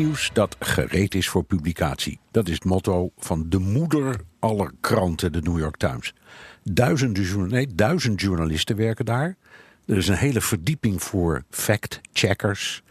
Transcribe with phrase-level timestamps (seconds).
[0.00, 2.18] Nieuws dat gereed is voor publicatie.
[2.30, 6.14] Dat is het motto van de moeder aller kranten, de New York Times.
[6.62, 9.36] Duizenden, nee, duizend journalisten werken daar.
[9.86, 12.82] Er is een hele verdieping voor fact-checkers.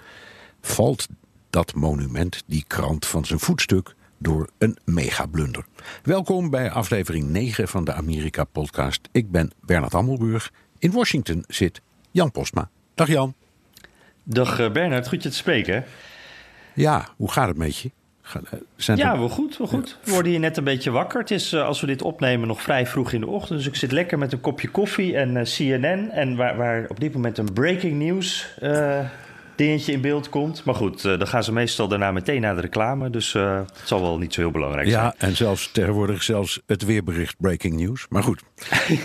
[0.61, 1.07] Valt
[1.49, 5.65] dat monument, die krant, van zijn voetstuk door een megablunder.
[6.03, 9.09] Welkom bij aflevering 9 van de Amerika-podcast.
[9.11, 10.51] Ik ben Bernard Hammelburg.
[10.79, 12.69] In Washington zit Jan Postma.
[12.95, 13.33] Dag Jan.
[14.23, 15.85] Dag eh, Bernard, goed je te spreken.
[16.73, 17.91] Ja, hoe gaat het met je?
[18.33, 18.41] Eh,
[18.75, 19.97] Zijn Ja, wel goed, wel goed.
[20.03, 21.19] We worden hier net een beetje wakker.
[21.19, 23.59] Het is, eh, als we dit opnemen, nog vrij vroeg in de ochtend.
[23.59, 26.09] Dus ik zit lekker met een kopje koffie en eh, CNN.
[26.11, 28.99] En waar, waar op dit moment een breaking news eh,
[29.55, 30.63] dingetje in beeld komt.
[30.63, 33.09] Maar goed, dan gaan ze meestal daarna meteen naar de reclame.
[33.09, 37.35] Dus het zal wel niet zo heel belangrijk Ja, en zelfs tegenwoordig zelfs het weerbericht
[37.39, 38.05] breaking news.
[38.09, 38.43] Maar goed.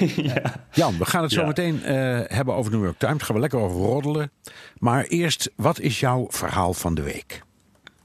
[0.73, 1.47] Jan, we gaan het zo Ja.
[1.47, 1.81] meteen
[2.29, 3.23] hebben over de New York Times.
[3.23, 4.31] Gaan we lekker over roddelen.
[4.79, 7.43] Maar eerst, wat is jouw verhaal van de week?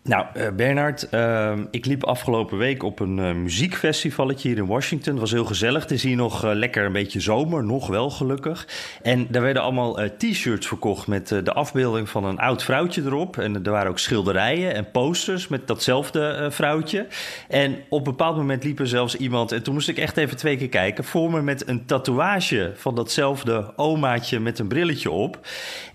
[0.09, 5.11] Nou, eh, Bernard, ehm, ik liep afgelopen week op een eh, muziekfestivalletje hier in Washington.
[5.11, 5.81] Het was heel gezellig.
[5.81, 8.67] Het is hier nog eh, lekker een beetje zomer, nog wel gelukkig.
[9.01, 13.37] En daar werden allemaal t-shirts verkocht met de afbeelding van een oud vrouwtje erop.
[13.37, 17.07] En er waren ook schilderijen en posters met datzelfde vrouwtje.
[17.47, 20.37] En op een bepaald moment liep er zelfs iemand, en toen moest ik echt even
[20.37, 25.39] twee keer kijken, voor me met een tatoeage van datzelfde omaatje met een brilletje op.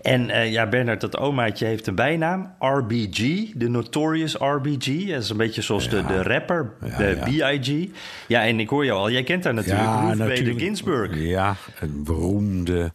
[0.01, 3.69] En ja, Bernard, dat omaatje heeft een bijnaam, RBG, de
[4.05, 5.09] Notorious RBG.
[5.09, 7.49] Dat is een beetje zoals de, de rapper, Ja, de ja.
[7.49, 7.89] B.I.G.
[8.27, 11.15] Ja, en ik hoor jou al, jij kent haar natuurlijk, Ruth Bader Ginsburg.
[11.15, 12.93] Ja, een beroemde,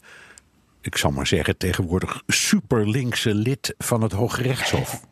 [0.81, 5.01] ik zal maar zeggen, tegenwoordig superlinkse lid van het Hooggerechtshof.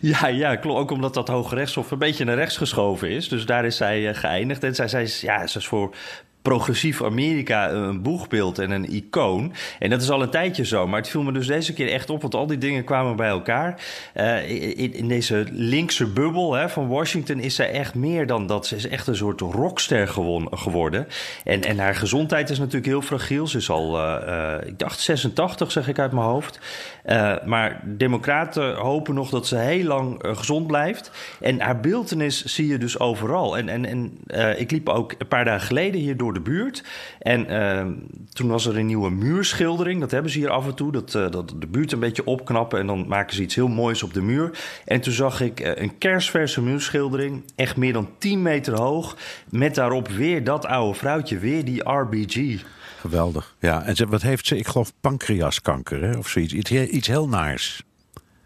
[0.00, 0.78] Ja, ja, klopt.
[0.78, 3.28] Ook omdat dat Hoge Rechtshof een beetje naar rechts geschoven is.
[3.28, 4.64] Dus daar is zij eh, geëindigd.
[4.64, 5.94] En zij, zij is, ja, ze is voor
[6.42, 9.52] progressief Amerika een boegbeeld en een icoon.
[9.78, 10.86] En dat is al een tijdje zo.
[10.86, 13.28] Maar het viel me dus deze keer echt op, want al die dingen kwamen bij
[13.28, 13.80] elkaar.
[14.12, 18.66] Eh, in, deze linkse bubbel hè, van Washington is zij echt meer dan dat.
[18.66, 20.08] Ze is echt een soort rockster
[20.50, 21.06] geworden.
[21.44, 23.46] En, en haar gezondheid is natuurlijk heel fragiel.
[23.46, 26.60] Ze is al, eh, eh, ik dacht 86, zeg ik uit mijn hoofd.
[27.02, 31.10] Eh, maar democraten hopen nog dat ze heel lang eh, gezond blijft.
[31.40, 33.56] En haar beeltenis zie je dus overal.
[33.56, 36.84] En, en, en eh, ik liep ook een paar dagen geleden hier door de buurt.
[37.18, 37.86] En eh,
[38.32, 40.00] toen was er een nieuwe muurschildering.
[40.00, 40.92] Dat hebben ze hier af en toe.
[40.92, 42.78] Dat, eh, dat de buurt een beetje opknappen.
[42.78, 44.58] En dan maken ze iets heel moois op de muur.
[44.84, 47.44] En toen zag ik eh, een kerstverse muurschildering.
[47.56, 49.16] Echt meer dan 10 meter hoog.
[49.50, 51.38] Met daarop weer dat oude vrouwtje.
[51.38, 52.62] Weer die RBG.
[53.00, 53.54] Geweldig.
[53.58, 54.56] Ja, en ze, wat heeft ze?
[54.56, 56.16] Ik geloof pancreaskanker hè?
[56.16, 56.52] of zoiets.
[56.52, 57.82] Iets, iets heel naars.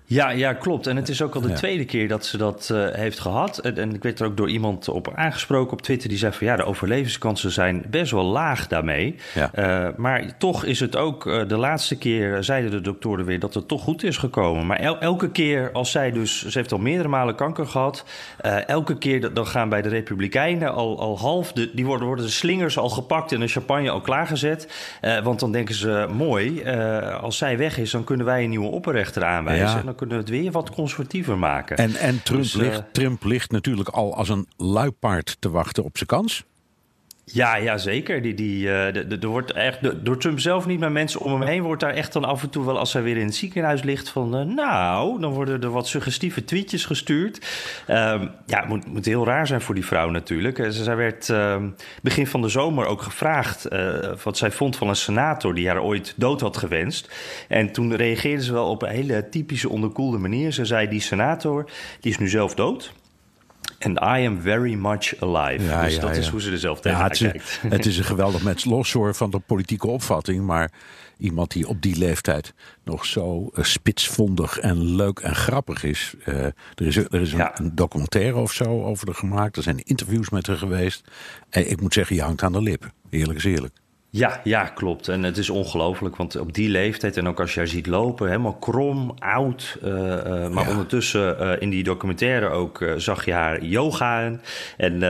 [0.08, 0.86] Ja, ja, klopt.
[0.86, 1.54] En het is ook al de Ja.
[1.54, 3.58] tweede keer dat ze dat eh, heeft gehad.
[3.58, 6.08] En, en ik werd er ook door iemand op aangesproken op Twitter.
[6.08, 9.14] Die zei van ja, de overlevingskansen zijn best wel laag daarmee.
[9.34, 9.50] Ja.
[9.52, 13.54] Eh, maar toch is het ook eh, de laatste keer, zeiden de doktoren weer, dat
[13.54, 14.66] het toch goed is gekomen.
[14.66, 18.04] Maar el- elke keer als zij dus, ze heeft al meerdere malen kanker gehad.
[18.40, 22.06] eh, elke keer dat- dan gaan bij de Republikeinen al, al half, de, die worden,
[22.06, 24.68] worden de slingers al gepakt en de champagne al klaargezet.
[25.22, 26.64] Want dan denken ze, mooi,
[27.20, 29.82] als zij weg is, dan kunnen wij een nieuwe opperrechter aanwijzen.
[29.86, 29.94] Ja.
[29.96, 31.76] Kunnen we het weer wat conservatiever maken.
[31.76, 35.84] En, en Trump, Dus, eh, ligt, Trump ligt natuurlijk al als een luipaard te wachten
[35.84, 36.44] op zijn kans.
[37.32, 38.22] Ja, ja, zeker.
[38.22, 41.32] Die, die, eh, de- de- er wordt echt, door Trump zelf niet, maar mensen om
[41.32, 43.34] hem heen wordt daar echt dan af en toe wel, als hij weer in het
[43.34, 47.46] ziekenhuis ligt, van eh, nou, dan worden er wat suggestieve tweetjes gestuurd.
[47.86, 50.58] Ehm, ja, het moet, moet heel raar zijn voor die vrouw natuurlijk.
[50.58, 51.68] Eh, Zij werd ehm,
[52.02, 53.68] begin van de zomer ook gevraagd
[54.22, 57.14] wat zij vond van een senator die haar ooit dood had gewenst.
[57.48, 60.52] En toen reageerde ze wel op een hele typische onderkoelde manier.
[60.52, 61.64] Ze zei, die senator,
[62.00, 62.92] die is nu zelf dood.
[63.86, 65.64] And I am very much alive.
[65.64, 67.98] Ja, dus ja, dat is hoe ze er zelf Ja, tegenaan het, is, het is
[67.98, 68.64] een geweldig mens.
[68.64, 70.44] Los hoor van de politieke opvatting.
[70.44, 70.72] Maar
[71.18, 72.54] iemand die op die leeftijd
[72.84, 76.14] nog zo eh, spitsvondig en leuk en grappig is.
[76.24, 79.56] Eh, er is, er is een documentaire of zo over haar gemaakt.
[79.56, 81.04] Er zijn interviews met haar geweest.
[81.50, 82.92] En ik moet zeggen, je hangt aan de lippen.
[83.10, 83.74] Eerlijk is eerlijk.
[84.10, 85.08] Ja, ja, klopt.
[85.08, 88.26] En het is ongelooflijk, want op die leeftijd en ook als je haar ziet lopen,
[88.26, 89.78] helemaal krom, oud.
[89.84, 94.38] Uh, uh, maar ondertussen uh, in die documentaire ook zag je haar yoga.
[94.76, 95.00] En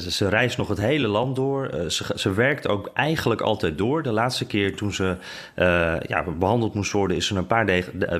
[0.00, 1.70] ze, ze, reist nog het hele land door.
[1.90, 4.02] Ze, ze, werkt ook eigenlijk altijd door.
[4.02, 5.16] De laatste keer toen ze
[6.06, 7.66] ja, behandeld moest worden, is ze een paar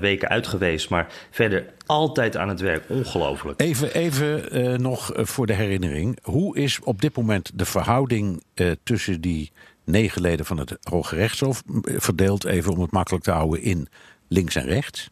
[0.00, 0.90] weken uit geweest.
[0.90, 2.84] Maar verder altijd aan het werk.
[2.88, 3.60] Ongelooflijk.
[3.60, 6.18] Even, even nog voor de herinnering.
[6.22, 8.42] Hoe is op dit moment de verhouding
[8.82, 9.50] tussen die
[9.88, 11.62] negen leden van het Hoge Rechtshof.
[11.82, 13.88] Verdeeld even om het makkelijk te houden in
[14.28, 15.10] links en rechts.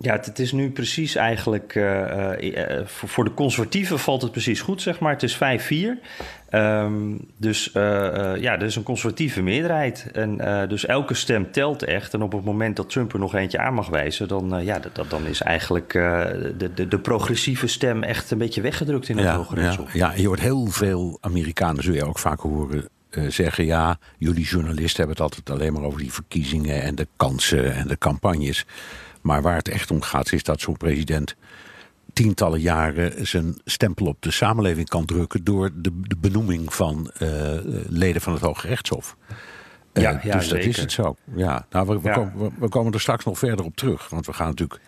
[0.00, 1.74] Ja, het, is nu precies eigenlijk.
[1.74, 5.12] Uh, uh, voor, de conservatieven valt het precies goed, zeg maar.
[5.12, 5.38] Het is 5-4.
[5.40, 5.98] Um,
[6.48, 10.10] ehm, dus ja, er is een conservatieve meerderheid.
[10.12, 10.36] En
[10.68, 12.14] dus elke stem telt echt.
[12.14, 15.10] En op het moment dat Trump er nog eentje aan mag wijzen, dan, ja, dat,
[15.10, 19.36] dan is eigenlijk de, de, de, progressieve stem echt een beetje weggedrukt in het ja,
[19.36, 19.60] Hoge.
[19.60, 23.98] Ja, ja, je hoort heel veel Amerikanen, zul je ook vaak horen uh, zeggen: ja,
[24.18, 27.98] jullie journalisten hebben het altijd alleen maar over die verkiezingen en de kansen en de
[27.98, 28.66] campagnes.
[29.20, 31.36] Maar waar het echt om gaat, is dat zo'n president
[32.12, 37.28] tientallen jaren zijn stempel op de samenleving kan drukken door de, de benoeming van uh,
[37.88, 39.16] leden van het Hoge Rechtshof.
[39.92, 41.16] Uh, ja, ja, dus dat is het zo.
[41.34, 42.14] Ja, nou, we, we, ja.
[42.14, 44.08] Komen, we, komen er straks nog verder op terug.
[44.08, 44.80] Want we gaan natuurlijk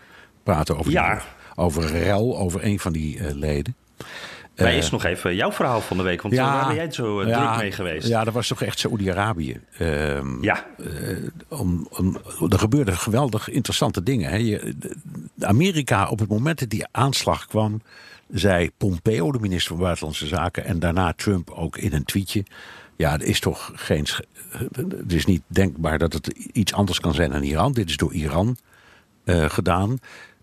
[0.43, 1.15] praten over, ja.
[1.15, 1.23] die,
[1.55, 3.77] over rel, over een van die leden.
[4.61, 6.23] Maar eerst nog even jouw verhaal van de week.
[6.23, 8.09] Want ja, waar ben jij zo uh, druk mee geweest?
[8.09, 9.61] Ja, dat was toch echt Saoedi-Arabië.
[9.79, 10.67] Uh, ja.
[11.49, 11.89] Om,
[12.49, 14.31] er gebeurden geweldig interessante dingen.
[14.31, 14.37] Hè.
[14.37, 14.75] Je,
[15.41, 17.83] Amerika, op het moment dat die aanslag kwam...
[18.31, 20.65] zei Pompeo, de minister van Buitenlandse Zaken...
[20.65, 22.45] en daarna Trump ook in een tweetje...
[22.97, 24.07] ja, er is toch geen...
[24.73, 27.73] Het is niet denkbaar dat het iets anders kan zijn dan Iran.
[27.73, 28.57] Dit is door Iran
[29.27, 29.99] gedaan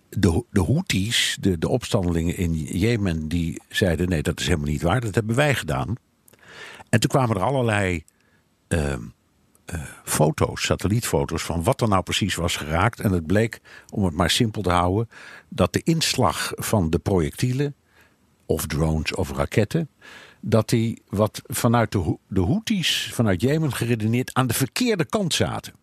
[0.09, 4.81] de, de Houthis, de, de opstandelingen in Jemen, die zeiden: nee, dat is helemaal niet
[4.81, 5.95] waar, dat hebben wij gedaan.
[6.89, 8.04] En toen kwamen er allerlei
[8.68, 13.00] uh, uh, foto's, satellietfoto's, van wat er nou precies was geraakt.
[13.00, 13.59] En het bleek,
[13.89, 15.09] om het maar simpel te houden,
[15.50, 17.75] dat de inslag van de projectielen,
[18.45, 19.89] of drones of raketten,
[20.42, 25.74] dat die wat vanuit de, de Houthis, vanuit Jemen geredeneerd, aan de verkeerde kant zaten.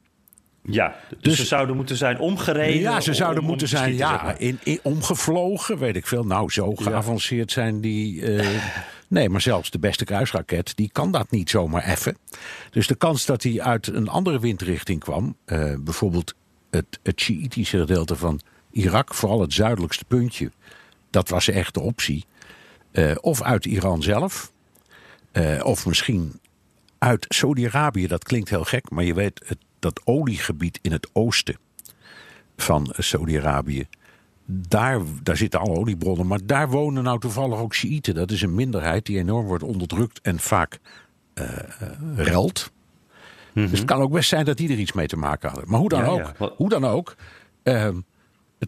[0.67, 2.81] Ja, dus, dus, ze zouden moeten zijn omgereden.
[2.81, 6.25] Ja, ze zouden moeten zijn ja, in, in, omgevlogen, weet ik veel.
[6.25, 8.15] Nou, zo geavanceerd zijn die.
[8.15, 8.49] Uh,
[9.09, 12.17] nee, maar zelfs de beste kruisraket, die kan dat niet zomaar effen.
[12.71, 16.35] Dus de kans dat hij uit een andere windrichting kwam, uh, bijvoorbeeld
[16.71, 18.41] het, het Shiïtische gedeelte van
[18.71, 20.51] Irak, vooral het zuidelijkste puntje,
[21.11, 22.25] dat was echt de optie.
[22.93, 24.53] Uh, of uit Iran zelf,
[25.63, 26.41] of misschien
[26.99, 28.07] uit Saudi-Arabië.
[28.07, 31.57] Dat klinkt heel gek, maar je weet, het dat oliegebied in het oosten
[32.57, 33.87] van Saudi-Arabië.
[34.47, 38.15] Daar, daar zitten alle oliebronnen, maar daar wonen nou toevallig ook Shiiten.
[38.15, 40.79] Dat is een minderheid die enorm wordt onderdrukt en vaak
[41.35, 41.47] uh,
[42.17, 42.73] relt.
[43.55, 45.71] Dus het kan ook best zijn dat die er iets mee te maken hadden.
[45.71, 47.15] Maar hoe dan ook, hoe dan ook
[47.63, 47.89] uh,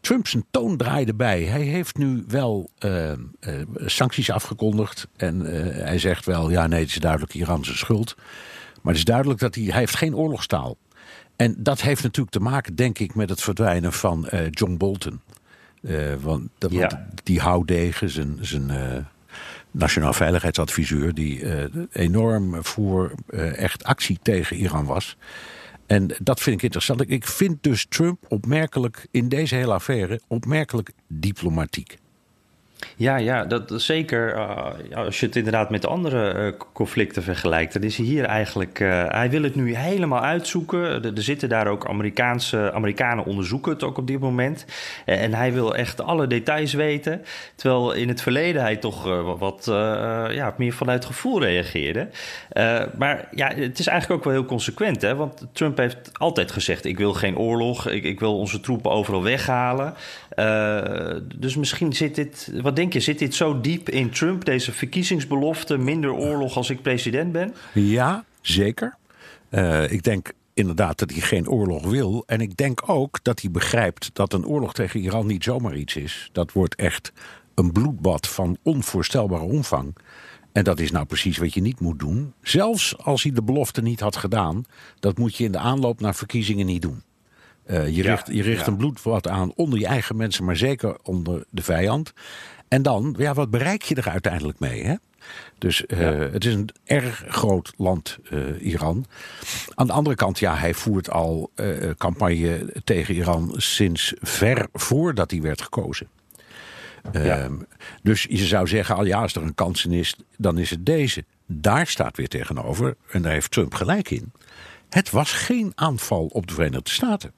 [0.01, 1.43] Trump zijn toon draaide bij.
[1.43, 3.13] Hij heeft nu wel uh,
[3.77, 5.09] sancties afgekondigd.
[5.17, 5.41] En
[5.85, 8.15] hij zegt wel, ja nee, het is duidelijk Iran zijn schuld.
[8.83, 10.77] Maar het is duidelijk dat hij, hij heeft geen oorlogstaal
[11.37, 15.21] en dat heeft natuurlijk te maken, denk ik, met het verdwijnen van uh, John Bolton.
[15.81, 16.79] Uh, want, dat, ja.
[16.79, 18.97] want, die houdegen, zijn, zijn uh,
[19.71, 21.45] nationaal veiligheidsadviseur, die
[21.93, 23.13] enorm voor
[23.57, 25.17] echt actie tegen Iran was.
[25.87, 27.11] En dat vind ik interessant.
[27.11, 31.99] Ik vind dus Trump opmerkelijk in deze hele affaire opmerkelijk diplomatiek.
[32.99, 34.35] Ja, ja, dat zeker.
[34.35, 38.81] Uh, als je het inderdaad met andere uh, conflicten vergelijkt, dan is hij hier eigenlijk.
[38.81, 40.81] Uh, hij wil het nu helemaal uitzoeken.
[40.81, 44.65] Er, er, zitten daar ook Amerikaanse Amerikanen onderzoeken het ook op dit moment.
[45.05, 47.25] en hij wil echt alle details weten.
[47.55, 49.05] Terwijl in het verleden hij toch
[49.39, 49.63] wat
[50.31, 52.09] ja, meer vanuit gevoel reageerde.
[52.99, 55.15] maar ja, het is eigenlijk ook wel heel consequent, hè?
[55.15, 59.23] Want Trump heeft altijd gezegd: ik wil geen oorlog, ik, ik wil onze troepen overal
[59.23, 59.95] weghalen.
[61.35, 65.77] dus misschien zit dit wat denk je, zit dit zo diep in Trump, deze verkiezingsbelofte,
[65.79, 67.55] minder oorlog als ik president ben?
[67.73, 68.97] Ja, zeker.
[69.51, 72.23] Uh, ik denk inderdaad dat hij geen oorlog wil.
[72.27, 75.97] En ik denk ook dat hij begrijpt dat een oorlog tegen Iran niet zomaar iets
[75.97, 76.29] is.
[76.33, 77.13] Dat wordt echt
[77.55, 79.97] een bloedbad van onvoorstelbare omvang.
[80.53, 82.33] En dat is nou precies wat je niet moet doen.
[82.43, 84.65] Zelfs als hij de belofte niet had gedaan,
[85.01, 87.03] dat moet je in de aanloop naar verkiezingen niet doen.
[87.67, 91.45] Uh, je, richt, je richt een bloedbad aan onder je eigen mensen, maar zeker onder
[91.51, 92.13] de vijand.
[92.69, 94.85] En dan, ja, wat bereik je er uiteindelijk mee?
[94.85, 94.95] Hè?
[95.59, 95.99] Dus uh,
[96.33, 99.05] het is een erg groot land, uh, Iran.
[99.75, 105.31] Aan de andere kant, ja, hij voert al uh, campagne tegen Iran sinds ver voordat
[105.31, 106.09] hij werd gekozen.
[107.13, 107.45] Ja.
[107.45, 107.67] Um,
[108.03, 110.87] dus je zou zeggen, al ja, als er een kans in is, dan is het
[110.87, 111.25] deze.
[111.47, 114.33] daar staat weer tegenover, en daar heeft Trump gelijk in.
[114.89, 117.33] Het was geen aanval op de Verenigde Staten.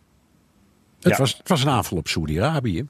[1.01, 1.19] Het, Ja.
[1.19, 2.87] was, het was een aanval op Saoedi-Arabië.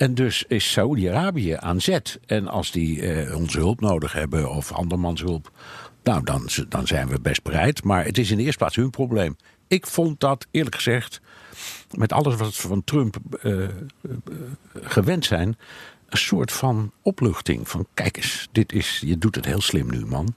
[0.00, 2.20] En dus is Saoedi-Arabië aan zet.
[2.26, 5.52] En als die eh, onze hulp nodig hebben of andermans hulp,
[6.02, 7.84] nou, dan, dan zijn we best bereid.
[7.84, 9.36] Maar het is in de eerste plaats hun probleem.
[9.68, 11.20] Ik vond dat, eerlijk gezegd,
[11.90, 13.70] met alles wat we van Trump eh, eh,
[14.74, 15.56] gewend zijn,
[16.08, 17.68] een soort van opluchting.
[17.68, 20.34] Van kijk eens, dit is, je doet het heel slim nu, man.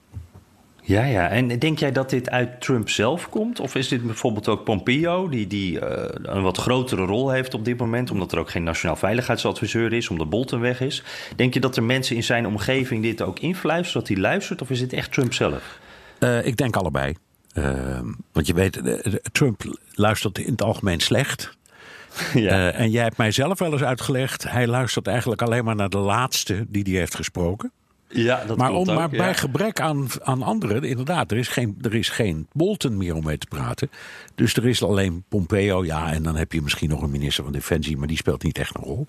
[0.86, 1.28] Ja, ja.
[1.28, 3.60] En denk jij dat dit uit Trump zelf komt?
[3.60, 7.64] Of is dit bijvoorbeeld ook Pompeo, die, die eh, een wat grotere rol heeft op
[7.64, 11.02] dit moment, omdat er ook geen nationaal veiligheidsadviseur is, omdat Bolton weg is?
[11.36, 14.70] Denk je dat er mensen in zijn omgeving dit ook influisteren, dat hij luistert, of
[14.70, 15.78] is het echt Trump zelf?
[16.18, 17.14] Eh, ik denk allebei.
[17.52, 18.00] Eh,
[18.32, 19.62] want je weet, eh, Trump
[19.92, 21.56] luistert in het algemeen slecht.
[22.34, 22.70] ja.
[22.70, 24.50] En jij hebt mij zelf wel eens uitgelegd.
[24.50, 27.72] Hij luistert eigenlijk alleen maar naar de laatste die hij heeft gesproken.
[28.14, 29.16] Ja, dat maar om, ook, maar ja.
[29.18, 33.24] bij gebrek aan, aan anderen, inderdaad, er is, geen, er is geen Bolton meer om
[33.24, 33.90] mee te praten.
[34.34, 37.52] Dus er is alleen Pompeo, ja, en dan heb je misschien nog een minister van
[37.52, 39.06] Defensie, maar die speelt niet echt een rol.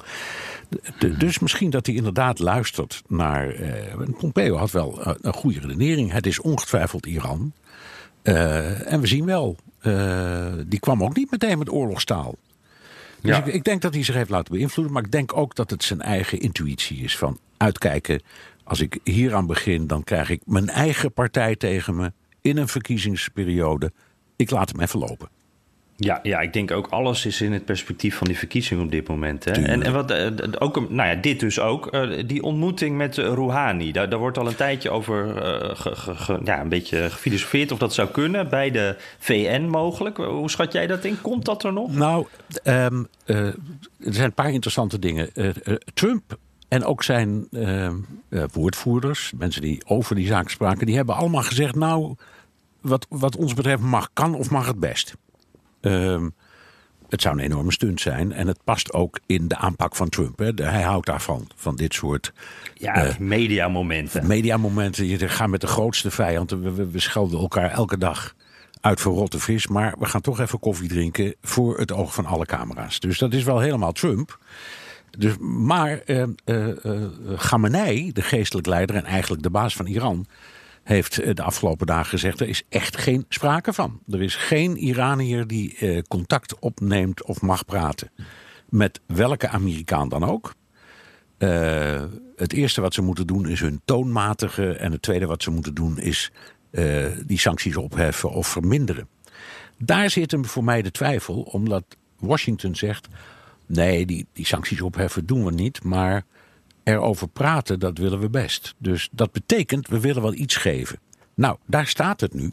[0.99, 3.49] De- dus misschien dat hij inderdaad luistert naar.
[3.49, 6.11] eh, Pompeo had wel eh, een goede redenering.
[6.11, 7.53] Het is ongetwijfeld Iran.
[8.21, 9.55] Eh, en we zien wel,
[10.67, 12.35] die kwam ook niet meteen met oorlogstaal.
[13.21, 13.43] Dus Ja.
[13.43, 14.93] ik, ik denk dat hij zich heeft laten beïnvloeden.
[14.93, 17.17] Maar ik denk ook dat het zijn eigen intuïtie is.
[17.17, 18.21] Van uitkijken,
[18.65, 22.11] als ik hieraan begin, dan krijg ik mijn eigen partij tegen me.
[22.41, 23.91] In een verkiezingsperiode.
[24.35, 25.29] Ik laat hem even lopen.
[25.97, 29.07] Ja, ja, ik denk ook alles is in het perspectief van die verkiezing op dit
[29.07, 29.43] moment.
[29.43, 29.51] Hè?
[29.51, 30.27] En, en wat, eh,
[30.59, 31.87] ook, nou ja, dit dus ook.
[31.87, 33.91] eh, die ontmoeting met eh, Rouhani.
[33.91, 35.27] Daar, daar wordt al een tijdje over
[35.75, 38.49] ge- ge- ge- ja, een beetje gefilosofeerd of dat zou kunnen.
[38.49, 40.17] Bij de VN mogelijk.
[40.17, 41.21] Hoe schat jij dat in?
[41.21, 41.93] Komt dat er nog?
[41.95, 42.25] Nou,
[42.63, 43.55] ehm, eh, er
[43.99, 45.29] zijn een paar interessante dingen.
[45.93, 47.95] Trump en ook zijn ehm,
[48.29, 52.15] eh, woordvoerders, mensen die over die zaak spraken, die hebben allemaal gezegd: Nou,
[52.81, 55.15] wat, wat ons betreft mag, kan of mag het best.
[55.81, 56.29] Ehm,
[57.09, 60.39] het zou een enorme stunt zijn en het past ook in de aanpak van Trump.
[60.39, 60.51] Hè.
[60.55, 62.33] Hij houdt daarvan, van dit soort
[62.73, 64.27] Ja, mediamomenten.
[64.27, 65.05] mediamomenten.
[65.05, 66.51] Je gaat met de grootste vijand.
[66.51, 68.35] We, we, we schelden elkaar elke dag
[68.81, 69.67] uit voor rotte vis.
[69.67, 72.99] Maar we gaan toch even koffie drinken voor het oog van alle camera's.
[72.99, 74.39] Dus dat is wel helemaal Trump.
[75.17, 76.03] Dus, maar
[77.37, 80.25] Khamenei, de geestelijk leider en eigenlijk de baas van Iran...
[80.83, 82.39] heeft de afgelopen dagen gezegd...
[82.39, 83.99] er is echt geen sprake van.
[84.09, 88.11] Er is geen Iranier die contact opneemt of mag praten...
[88.69, 90.53] met welke Amerikaan dan ook.
[92.35, 94.79] Het eerste wat ze moeten doen is hun toon matigen.
[94.79, 96.31] En het tweede wat ze moeten doen is
[97.25, 99.07] die sancties opheffen of verminderen.
[99.77, 101.83] Daar zit hem voor mij de twijfel, omdat
[102.19, 103.07] Washington zegt:
[103.67, 106.23] nee, die, die sancties opheffen doen we niet, maar
[106.83, 108.73] erover praten, dat willen we best.
[108.77, 110.99] Dus dat betekent, we willen wel iets geven.
[111.33, 112.51] Nou, daar staat het nu.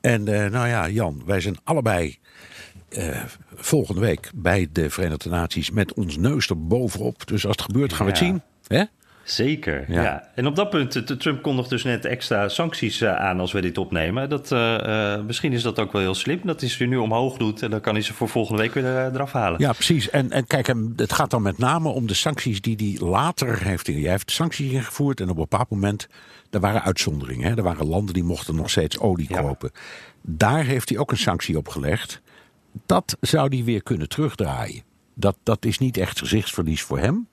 [0.00, 2.18] En eh, nou ja, Jan, wij zijn allebei
[2.88, 3.22] eh,
[3.54, 7.26] volgende week bij de Verenigde Naties met ons neus er bovenop.
[7.26, 8.26] Dus als het gebeurt, gaan we het Ja.
[8.26, 8.42] zien.
[8.66, 8.84] Hè?
[9.26, 10.02] Zeker, Ja.
[10.02, 10.28] ja.
[10.34, 13.60] En op dat punt, eh, Trump kondigt dus net extra sancties eh, aan als we
[13.60, 14.28] dit opnemen.
[14.28, 17.62] Dat, eh, misschien is dat ook wel heel slim, dat hij ze nu omhoog doet.
[17.62, 19.60] En dan kan hij ze voor volgende week weer eraf halen.
[19.60, 20.10] Ja, precies.
[20.10, 23.86] En, en kijk, het gaat dan met name om de sancties die hij later heeft.
[23.86, 26.08] Hij heeft sancties ingevoerd en op een bepaald moment.
[26.50, 27.48] Er waren uitzonderingen.
[27.50, 27.56] Hè?
[27.56, 29.40] Er waren landen die mochten nog steeds olie Ja.
[29.40, 29.70] kopen.
[30.22, 32.20] Daar heeft hij ook een sanctie op gelegd.
[32.86, 34.82] Dat zou hij weer kunnen terugdraaien.
[35.14, 37.28] Dat, dat is niet echt gezichtsverlies voor hem.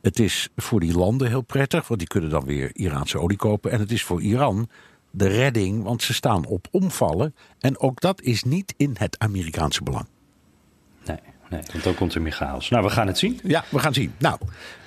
[0.00, 3.70] Het is voor die landen heel prettig, want die kunnen dan weer Iraanse olie kopen.
[3.70, 4.68] En het is voor Iran
[5.10, 7.34] de redding, want ze staan op omvallen.
[7.58, 10.06] En ook dat is niet in het Amerikaanse belang.
[11.04, 11.18] Nee,
[11.50, 12.68] nee, want dan komt er meer chaos.
[12.68, 13.40] Nou, we gaan het zien.
[13.42, 14.14] Ja, we gaan zien.
[14.18, 14.38] Nou,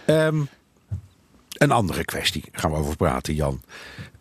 [0.05, 0.41] ehm,
[1.57, 3.61] een andere kwestie gaan we over praten, Jan.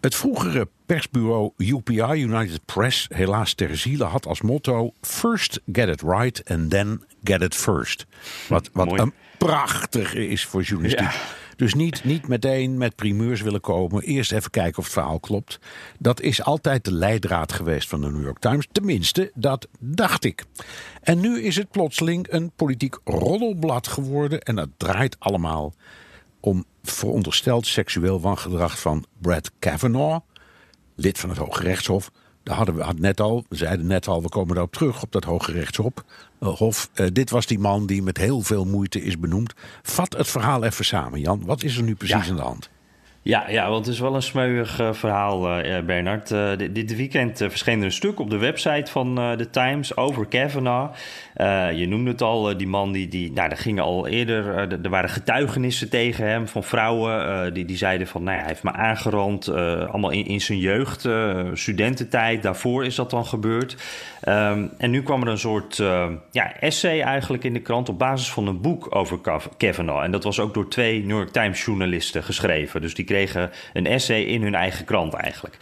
[0.01, 6.03] Het vroegere persbureau UPI, United Press, helaas ter ziele, had als motto: First get it
[6.03, 8.07] right and then get it first.
[8.49, 9.13] Wat, wat Mooi.
[9.47, 11.13] Prachtige is voor journalistiek.
[11.13, 11.21] Ja.
[11.57, 14.03] Dus niet, niet meteen met primeurs willen komen.
[14.03, 15.59] Eerst even kijken of het verhaal klopt.
[15.99, 18.69] Dat is altijd de leidraad geweest van de New York Times.
[18.73, 20.45] Tenminste, dat dacht ik.
[21.03, 24.41] En nu is het plotseling een politiek roddelblad geworden.
[24.41, 25.75] En dat draait allemaal
[26.41, 30.27] om verondersteld seksueel wangedrag van Brad Kavanaugh,
[30.95, 32.11] lid van het Hoge Rechtshof.
[32.51, 35.13] Daar hadden we hadden net al, we zeiden net al, we komen daarop terug op
[35.13, 35.93] dat Hoge Rechtshof.
[36.39, 36.91] eh, Hof.
[36.95, 39.53] Eh, dit was die man die met heel veel moeite is benoemd.
[39.83, 41.43] Vat het verhaal even samen, Jan.
[41.45, 42.31] Wat is er nu precies Ja.
[42.31, 42.69] aan de hand?
[43.23, 46.31] Ja, ja, want het is wel een smeuig uh, verhaal, uh, Bernard.
[46.31, 50.27] Uh, dit, dit, weekend verscheen er een stuk op de website van The Times over
[50.27, 50.95] Kavanaugh.
[51.75, 54.47] je noemde het al, die man die, die nou, er gingen al eerder,
[54.83, 58.63] er waren getuigenissen tegen hem van vrouwen die, die zeiden van, nou ja, hij heeft
[58.63, 61.09] me aangerand, allemaal in, in zijn jeugd,
[61.53, 63.77] studententijd, daarvoor is dat dan gebeurd.
[64.29, 65.77] Um, en nu kwam er een soort
[66.31, 69.19] ja, essay eigenlijk in de krant op basis van een boek over
[69.57, 70.03] Kavanaugh.
[70.05, 72.81] En dat was ook door twee New York Times journalisten geschreven.
[72.81, 75.57] Dus die kregen een essay in hun eigen krant eigenlijk.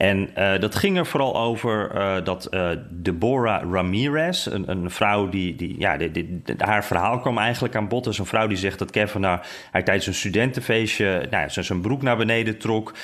[0.00, 5.28] En uh, dat ging er vooral over uh, dat uh, Deborah Ramirez, een, een vrouw
[5.28, 5.96] die, die ja,
[6.58, 8.04] haar verhaal kwam eigenlijk aan bod.
[8.04, 12.16] Dus een vrouw die zegt dat Kevin haar, tijdens een studentenfeestje nou, zijn broek naar
[12.16, 12.94] beneden trok,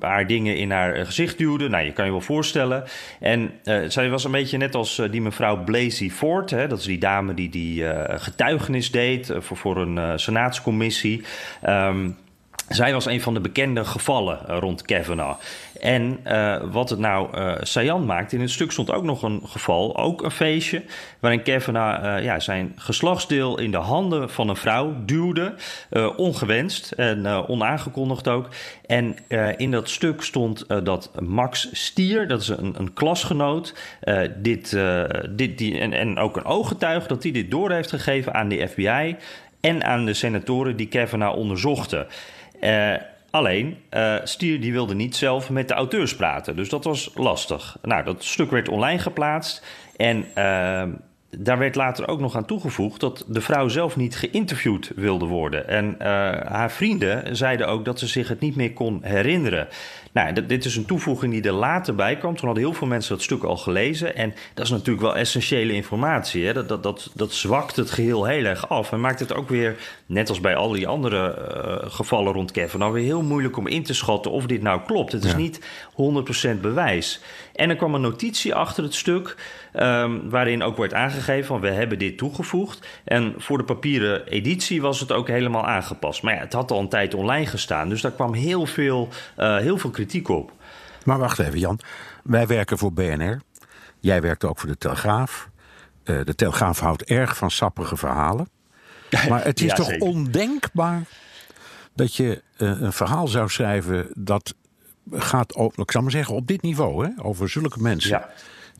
[0.00, 1.68] haar dingen in haar gezicht duwde.
[1.68, 2.84] Nou, je kan je wel voorstellen.
[3.20, 3.50] En
[3.88, 7.34] zij was een beetje net als die mevrouw Blasey Ford, hè, dat is die dame
[7.34, 7.84] die die
[8.18, 11.24] getuigenis deed voor, voor een senaatscommissie.
[11.68, 12.16] Um,
[12.68, 15.40] zij was een van de bekende gevallen eh, rond Kavanaugh.
[15.80, 19.42] En uh, wat het nou uh, saillant maakt, in het stuk stond ook nog een
[19.46, 20.82] geval, ook een feestje,
[21.20, 25.54] waarin Kavanaugh ja, zijn geslachtsdeel in de handen van een vrouw duwde,
[26.16, 28.48] ongewenst en onaangekondigd ook.
[28.86, 29.16] En
[29.56, 33.74] in dat stuk stond dat Max Stier, dat is een, een klasgenoot,
[34.36, 34.78] dit,
[35.30, 38.68] dit, die, en, en ook een ooggetuige, dat hij dit door heeft gegeven aan de
[38.68, 39.16] FBI
[39.60, 42.06] en aan de senatoren die Kavanaugh onderzochten.
[42.60, 42.94] Uh,
[43.30, 46.56] alleen, uh, Stier die wilde niet zelf met de auteurs praten.
[46.56, 47.76] Dus dat was lastig.
[47.82, 49.64] Nou, dat stuk werd online geplaatst.
[49.96, 50.82] En uh,
[51.38, 55.68] daar werd later ook nog aan toegevoegd dat de vrouw zelf niet geïnterviewd wilde worden.
[55.68, 55.96] En
[56.48, 59.68] haar vrienden zeiden ook dat ze zich het niet meer kon herinneren.
[60.14, 62.36] Nou, dit is een toevoeging die er later bij kwam.
[62.36, 64.16] Toen hadden heel veel mensen dat stuk al gelezen.
[64.16, 66.46] En dat is natuurlijk wel essentiële informatie.
[66.46, 66.52] Hè?
[66.52, 68.92] Dat, dat, dat, dat zwakt het geheel heel erg af.
[68.92, 72.78] En maakt het ook weer, net als bij al die andere uh, gevallen rond Kevin,
[72.78, 75.12] nou weer heel moeilijk om in te schatten of dit nou klopt.
[75.12, 75.36] Het is ja.
[75.36, 75.60] niet
[76.56, 77.20] 100% bewijs.
[77.54, 79.36] En er kwam een notitie achter het stuk.
[79.80, 82.86] Um, waarin ook wordt aangegeven van we hebben dit toegevoegd.
[83.04, 86.22] En voor de papieren editie was het ook helemaal aangepast.
[86.22, 87.88] Maar ja, het had al een tijd online gestaan.
[87.88, 90.52] Dus daar kwam heel veel, uh, heel veel kritiek op.
[91.04, 91.78] Maar wacht even, Jan.
[92.22, 93.40] Wij werken voor BNR.
[94.00, 95.48] Jij werkt ook voor de Telegraaf.
[96.04, 98.48] Uh, de Telegraaf houdt erg van sappige verhalen.
[99.28, 100.06] Maar het is ja, toch zeker.
[100.06, 101.02] ondenkbaar
[101.94, 104.54] dat je uh, een verhaal zou schrijven dat
[105.10, 108.10] gaat, op, ik zal maar zeggen, op dit niveau, hè, over zulke mensen.
[108.10, 108.30] Ja.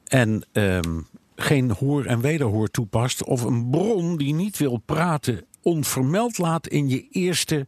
[0.04, 6.38] En um, geen hoor en wederhoor toepast, of een bron die niet wil praten onvermeld
[6.38, 7.66] laat in je eerste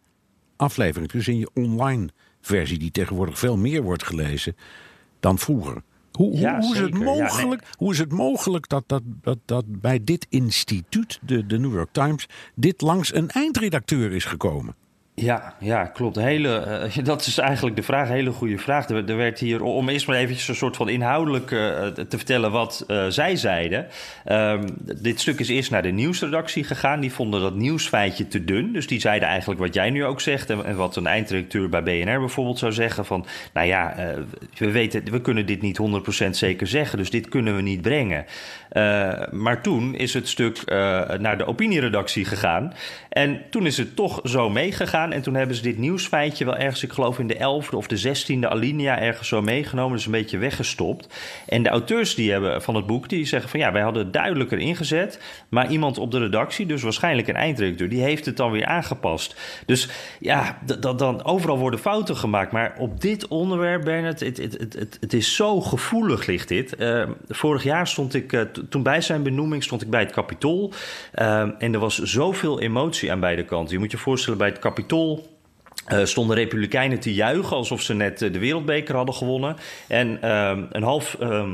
[0.56, 1.10] aflevering.
[1.10, 2.08] Dus in je online
[2.46, 4.56] versie, die tegenwoordig veel meer wordt gelezen
[5.20, 5.82] dan vroeger.
[6.12, 7.76] Hoe, ja, hoe, is, het mogelijk, ja, nee.
[7.78, 11.92] hoe is het mogelijk dat, dat, dat, dat bij dit instituut, de, de New York
[11.92, 14.74] Times, dit langs een eindredacteur is gekomen?
[15.18, 16.16] Ja, ja, klopt.
[16.16, 18.88] Hele, uh, dat is eigenlijk de vraag, hele goede vraag.
[18.88, 22.50] Er, er, werd hier, om eerst maar eventjes een soort van inhoudelijk uh, te vertellen
[22.50, 23.86] wat uh, zij zeiden.
[24.26, 27.00] Um, dit stuk is eerst naar de nieuwsredactie gegaan.
[27.00, 28.72] Die vonden dat nieuwsfeitje te dun.
[28.72, 30.50] Dus die zeiden eigenlijk wat jij nu ook zegt.
[30.50, 33.04] En, en wat een eindredacteur bij BNR bijvoorbeeld zou zeggen.
[33.04, 33.94] Van, nou ja,
[34.58, 35.80] we, weten, we kunnen dit niet
[36.26, 36.98] 100% zeker zeggen.
[36.98, 38.24] Dus dit kunnen we niet brengen.
[39.30, 40.62] maar toen is het stuk
[41.18, 42.72] naar de opinieredactie gegaan.
[43.08, 45.05] En toen is het toch zo meegegaan.
[45.12, 48.16] En toen hebben ze dit nieuwsfeitje wel ergens, ik geloof in de 11e of de
[48.16, 49.96] 16e alinea, ergens zo meegenomen.
[49.96, 51.08] Dus een beetje weggestopt.
[51.46, 54.12] En de auteurs die hebben van het boek, die zeggen van ja, wij hadden het
[54.12, 55.20] duidelijker ingezet.
[55.48, 59.36] Maar iemand op de redactie, dus waarschijnlijk een eindredacteur, die heeft het dan weer aangepast.
[59.66, 59.88] Dus
[60.20, 60.58] ja,
[60.96, 62.52] dan overal worden fouten gemaakt.
[62.52, 66.74] Maar op dit onderwerp, Bernard, het, is zo gevoelig ligt dit.
[66.78, 70.72] Uh, vorig jaar stond ik, uh, toen bij zijn benoeming, stond ik bij het Capitool.
[71.14, 73.74] Uh, en er was zoveel emotie aan beide kanten.
[73.74, 74.95] Je moet je voorstellen, bij het Capitool
[75.92, 79.56] uh, stonden Republikeinen te juichen alsof ze net de Wereldbeker hadden gewonnen.
[79.88, 81.16] En uh, een half.
[81.20, 81.50] Uh,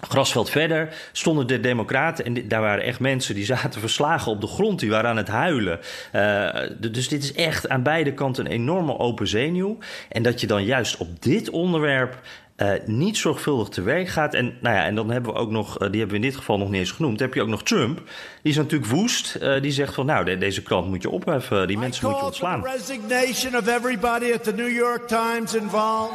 [0.00, 2.24] grasveld verder stonden de Democraten.
[2.24, 4.80] En daar waren echt mensen die zaten verslagen op de grond.
[4.80, 5.80] Die waren aan het huilen.
[6.14, 6.48] Uh,
[6.90, 9.78] dus dit is echt aan beide kanten een enorme open zenuw.
[10.08, 12.20] En dat je dan juist op dit onderwerp
[12.62, 14.34] uh, niet zorgvuldig te werk gaat.
[14.34, 16.36] En, nou ja, en dan hebben we ook nog, uh, die hebben we in dit
[16.36, 17.18] geval nog niet eens genoemd.
[17.18, 17.96] Dan heb je ook nog Trump.
[18.42, 19.38] Die is natuurlijk woest.
[19.42, 21.66] Uh, die zegt van, nou, de, deze krant moet je opheffen.
[21.66, 22.62] Die mensen moet je ontslaan.
[22.62, 26.14] The resignation of everybody at the New York Times involved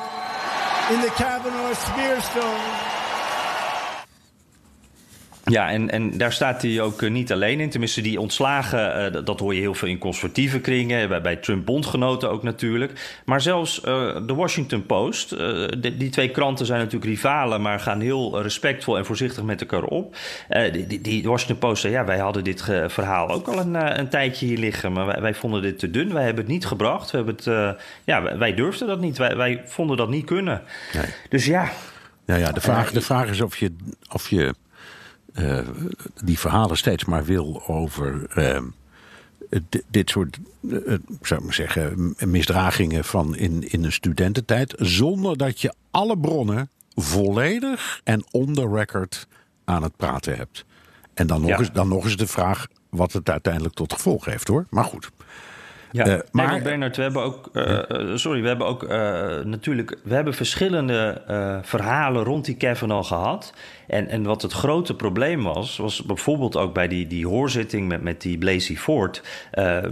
[0.89, 2.94] in the Kavanaugh.
[5.45, 7.69] Ja, en, en daar staat hij ook eh, niet alleen in.
[7.69, 11.09] Tenminste, die ontslagen, uh, dat hoor je heel veel in conservatieve kringen.
[11.09, 13.19] Bij, bij Trump-bondgenoten ook natuurlijk.
[13.25, 13.83] Maar zelfs uh,
[14.25, 15.29] de Washington Post.
[15.81, 19.83] Die, die, twee kranten zijn natuurlijk rivalen, maar gaan heel respectvol en voorzichtig met elkaar
[19.83, 20.15] op.
[20.71, 24.45] Die, die, Washington Post zei: Ja, wij hadden dit verhaal ook al een, een tijdje
[24.45, 24.91] hier liggen.
[24.91, 26.13] Maar wij, wij, vonden dit te dun.
[26.13, 27.11] Wij hebben het niet gebracht.
[27.11, 29.17] We hebben het, ja, wij, durfden dat niet.
[29.17, 30.61] Wij, wij vonden dat niet kunnen.
[30.93, 31.05] Nee.
[31.29, 31.71] Dus ja.
[32.25, 33.75] Ja, ja de, vraag, de vraag is of je.
[34.11, 34.53] Of je
[35.39, 35.59] uh,
[36.23, 38.61] die verhalen steeds maar wil over uh,
[39.87, 40.79] dit soort, uh,
[41.21, 44.73] zou ik maar zeggen, misdragingen van in, in een studententijd.
[44.77, 49.27] Zonder dat je alle bronnen volledig en on the record
[49.63, 50.65] aan het praten hebt.
[51.13, 51.57] En dan nog, ja.
[51.57, 54.65] eens, dan nog eens de vraag wat het uiteindelijk tot gevolg heeft hoor.
[54.69, 55.09] Maar goed.
[55.95, 57.79] Ja, uh, maar nee, Bernard, we hebben ook, uh,
[58.15, 58.89] sorry, we hebben ook uh,
[59.43, 61.21] natuurlijk, we hebben verschillende
[61.63, 63.53] verhalen rond die Kevin al gehad.
[63.87, 68.01] En, en wat het grote probleem was, was bijvoorbeeld ook bij die, die hoorzitting met,
[68.01, 69.23] met die Blasey Ford.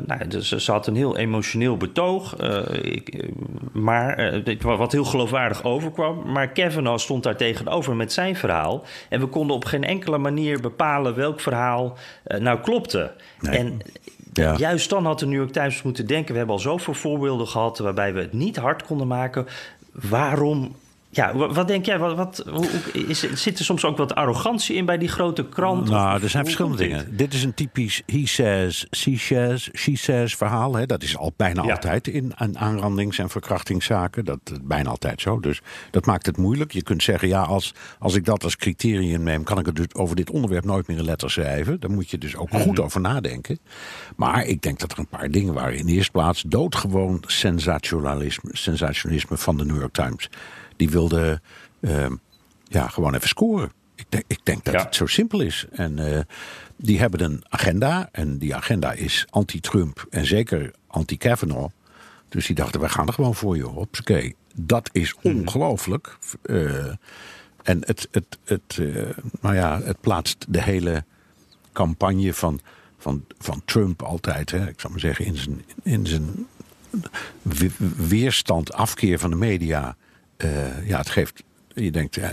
[0.05, 2.35] nou, dus ze had een heel emotioneel betoog,
[2.81, 3.29] ik,
[3.71, 6.31] maar wat heel geloofwaardig overkwam.
[6.31, 8.85] Maar Kevin al stond daar tegenover met zijn verhaal.
[9.09, 13.11] En we konden op geen enkele manier bepalen welk verhaal nou klopte.
[13.39, 13.57] Nee.
[13.57, 13.81] En
[14.33, 14.55] ja.
[14.57, 17.77] Juist dan had de New York Times moeten denken: we hebben al zoveel voorbeelden gehad
[17.77, 19.47] waarbij we het niet hard konden maken.
[19.91, 20.75] Waarom
[21.15, 21.99] ja, wat denk jij?
[21.99, 22.45] Wat, wat,
[22.93, 25.89] is, zit er soms ook wat arrogantie in bij die grote krant?
[25.89, 27.17] Nou, er zijn verschillende dingen.
[27.17, 30.75] Dit is een typisch he says, she says, she says verhaal.
[30.75, 30.85] Hè.
[30.85, 31.73] Dat is al bijna ja.
[31.73, 34.25] altijd in aanrandings- en verkrachtingszaken.
[34.25, 35.39] Dat is bijna altijd zo.
[35.39, 36.71] Dus dat maakt het moeilijk.
[36.71, 39.43] Je kunt zeggen, ja, als, als ik dat als criterium neem...
[39.43, 41.79] kan ik het dus over dit onderwerp nooit meer een letter schrijven.
[41.79, 43.59] Daar moet je dus ook goed over nadenken.
[44.15, 45.77] Maar ik denk dat er een paar dingen waren.
[45.77, 50.29] In de eerste plaats doodgewoon sensationalisme, sensationalisme van de New York Times
[50.75, 51.41] die wilde
[51.79, 52.05] uh,
[52.63, 53.71] ja, gewoon even scoren.
[53.95, 54.83] Ik denk, ik denk dat ja.
[54.83, 55.65] het zo simpel is.
[55.71, 56.19] En uh,
[56.75, 58.09] die hebben een agenda.
[58.11, 61.73] En die agenda is anti-Trump en zeker anti-Kavanaugh.
[62.29, 63.77] Dus die dachten, wij gaan er gewoon voor, joh.
[63.77, 65.39] Oké, dat is hmm.
[65.39, 66.17] ongelooflijk.
[66.43, 66.85] Uh,
[67.63, 69.09] en het, het, het, uh,
[69.41, 71.03] nou ja, het plaatst de hele
[71.71, 72.59] campagne van,
[72.97, 76.47] van, van Trump altijd, hè, ik zou maar zeggen, in zijn, in zijn
[77.95, 79.95] weerstand, afkeer van de media
[80.43, 81.43] uh, ja, het geeft.
[81.73, 82.31] Je denkt, ja,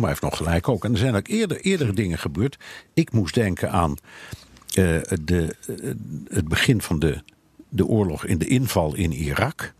[0.00, 0.84] heeft nog gelijk ook.
[0.84, 2.58] En er zijn ook eerder, eerdere dingen gebeurd.
[2.94, 5.94] Ik moest denken aan uh, de, uh,
[6.28, 7.22] het begin van de,
[7.68, 9.72] de oorlog in de inval in Irak.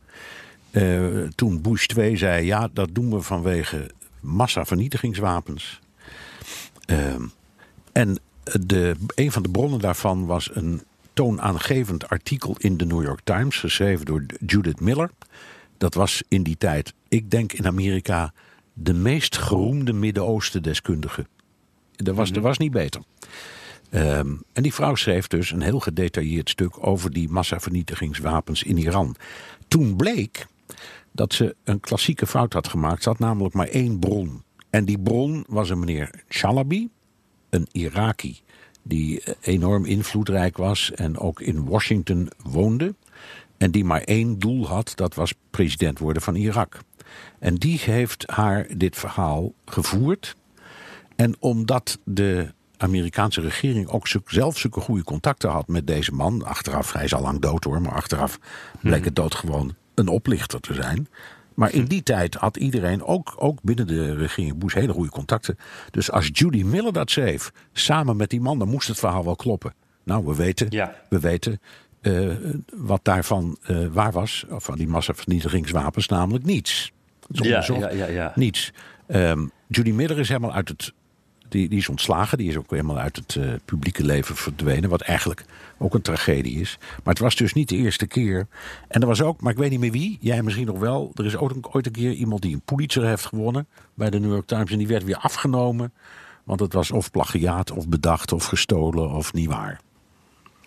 [1.35, 5.81] toen Bush 2 zei: ja, dat doen we vanwege massavernietigingswapens.
[6.85, 7.23] Ehm,
[7.93, 13.21] en de, een van de bronnen daarvan was een toonaangevend artikel in de New York
[13.25, 15.11] Times, geschreven door Judith Miller.
[15.79, 18.33] Dat was in die tijd, ik denk in Amerika,
[18.73, 21.27] de meest geroemde Midden-Oosten-deskundige.
[21.97, 23.03] Dat was, mm was niet beter.
[23.91, 29.17] Um, en die vrouw schreef dus een heel gedetailleerd stuk over die massavernietigingswapens in Iran.
[29.69, 30.47] Toen bleek
[31.13, 33.03] dat ze een klassieke fout had gemaakt.
[33.03, 34.43] Ze had namelijk maar één bron.
[34.71, 36.89] En die bron was een meneer Chalabi,
[37.51, 38.41] een Iraki
[38.83, 42.95] die enorm invloedrijk was en ook in Washington woonde.
[43.59, 46.79] En die maar één doel had, dat was president worden van Irak.
[47.39, 50.37] En die heeft haar dit verhaal gevoerd.
[51.17, 56.45] En omdat de Amerikaanse regering ook zelf zulke goede contacten had met deze man.
[56.45, 58.39] Achteraf, hij is al lang dood hoor, maar achteraf
[58.81, 61.09] bleek het dood gewoon een oplichter te zijn.
[61.55, 65.59] Maar in die tijd had iedereen, ook, ook binnen de regering Bush, hele goede contacten.
[65.91, 69.37] Dus als Judy Miller dat schreef, samen met die man, dan moest het verhaal wel
[69.37, 69.75] kloppen.
[70.05, 70.95] Nou, we weten, ja.
[71.09, 71.61] we weten
[72.09, 72.35] uh,
[72.77, 76.93] wat daarvan uh, waar was, of van die massavernietigingswapens, namelijk niets.
[77.29, 78.73] Ja, ja, ja, ja, Niets.
[79.09, 80.93] Um, Judy Miller is helemaal uit het.
[81.49, 84.91] Die, die is ontslagen, die is ook helemaal uit het uh, publieke leven verdwenen.
[84.91, 85.45] Wat eigenlijk
[85.79, 86.79] ook een tragedie is.
[86.81, 88.47] Maar het was dus niet de eerste keer.
[88.89, 91.13] En er was ook, maar ik weet niet meer wie, jij misschien nog wel.
[91.15, 94.31] Er is ook ooit een keer iemand die een Pulitzer heeft gewonnen bij de New
[94.31, 94.71] York Times.
[94.71, 95.93] En die werd weer afgenomen.
[96.45, 99.81] Want het was of plagiaat, of bedacht, of gestolen, of niet waar.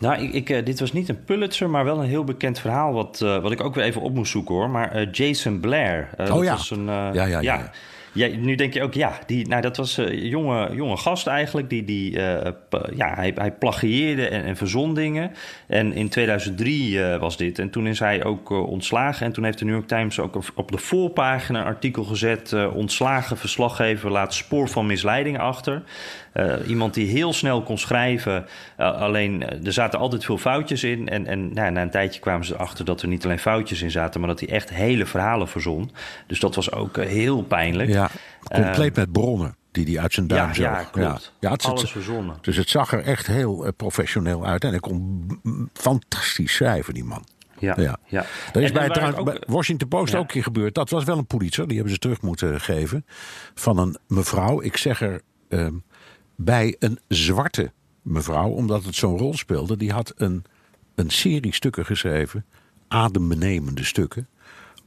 [0.01, 2.93] Nou, ik, ik, uh, dit was niet een Pulitzer, maar wel een heel bekend verhaal...
[2.93, 4.69] wat, uh, wat ik ook weer even op moest zoeken, hoor.
[4.69, 6.09] Maar uh, Jason Blair.
[6.17, 6.51] oh dat ja.
[6.51, 7.39] Was een, ja, ja, ja.
[7.39, 7.71] ja.
[8.13, 11.69] Ja, nu denk je ook, ja, die, nou, dat was een jonge, jonge gast eigenlijk.
[11.69, 12.11] Die, die,
[12.95, 15.31] ja, hij, hij plagieerde en, en verzon dingen.
[15.67, 17.59] En in 2003 was dit.
[17.59, 19.25] En toen is hij ook ontslagen.
[19.25, 22.55] En toen heeft de New York Times ook op de voorpagina een artikel gezet...
[22.73, 25.83] ontslagen verslaggever laat spoor van misleiding achter.
[26.33, 28.45] Uh, iemand die heel snel kon schrijven.
[28.79, 31.09] Uh, alleen uh, er zaten altijd veel foutjes in.
[31.09, 33.91] En, en nou, na een tijdje kwamen ze erachter dat er niet alleen foutjes in
[33.91, 35.91] zaten, maar dat hij echt hele verhalen verzon.
[36.27, 37.89] Dus dat was ook heel pijnlijk.
[37.89, 38.09] Ja,
[38.43, 39.55] compleet met bronnen.
[39.71, 41.33] Die hij uit zijn duim Ja, ja, klopt.
[41.39, 42.37] Ja, het, Alles het- verzonnen.
[42.41, 44.63] Dus het zag er echt heel eh, professioneel uit.
[44.63, 45.27] En hij kon
[45.73, 47.23] fantastisch schrijven, die man.
[47.59, 47.97] Ja, Ja.
[48.05, 48.25] ja.
[48.51, 50.17] Dat is En- bij, trouwens, ook- Washington Post Ja.
[50.17, 50.73] ook een keer gebeurd.
[50.75, 53.05] Dat was wel een Pulitzer, die hebben ze terug moeten geven.
[53.55, 55.73] Van een mevrouw, ik zeg er ehm,
[56.43, 59.77] bij een zwarte mevrouw, omdat het zo'n rol speelde.
[59.77, 60.43] Die had een,
[60.95, 62.45] een serie stukken geschreven,
[62.87, 64.27] adembenemende stukken.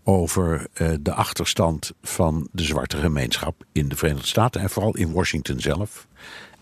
[0.07, 4.61] Over eh, de achterstand van de zwarte gemeenschap in de Verenigde Staten.
[4.61, 6.07] En vooral in Washington zelf.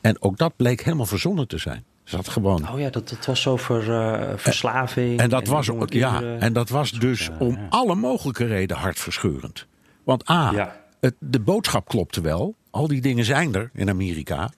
[0.01, 1.85] En ook dat bleek helemaal verzonnen te zijn.
[2.05, 5.21] Ze had gewoon Oh ja, dat, dat was over eh, verslaving.
[5.21, 9.67] en dat, was, ja, en dat was dus om alle mogelijke redenen hartverscheurend.
[10.05, 10.81] Want A, Ja.
[11.01, 12.55] het, de boodschap klopte wel.
[12.71, 14.51] Al die dingen zijn er in Amerika.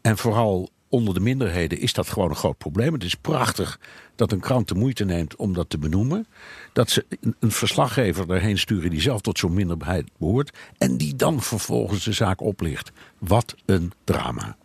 [0.00, 2.92] En vooral onder de minderheden is dat gewoon een groot probleem.
[2.92, 3.80] Het is prachtig
[4.16, 6.26] dat een krant de moeite neemt om dat te benoemen.
[6.72, 7.06] Dat ze
[7.38, 10.56] een- verslaggever daarheen sturen die zelf tot zo'n minderheid behoort.
[10.78, 12.92] En die dan vervolgens de zaak oplicht.
[13.18, 14.56] Wat een drama.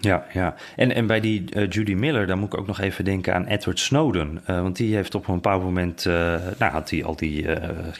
[0.00, 0.54] Ja, ja.
[0.76, 3.46] En, en bij die eh, Judy Miller, dan moet ik ook nog even denken aan
[3.46, 4.40] Edward Snowden.
[4.44, 6.14] Eh, want die heeft op een bepaald moment, eh,
[6.58, 7.46] nou had hij al die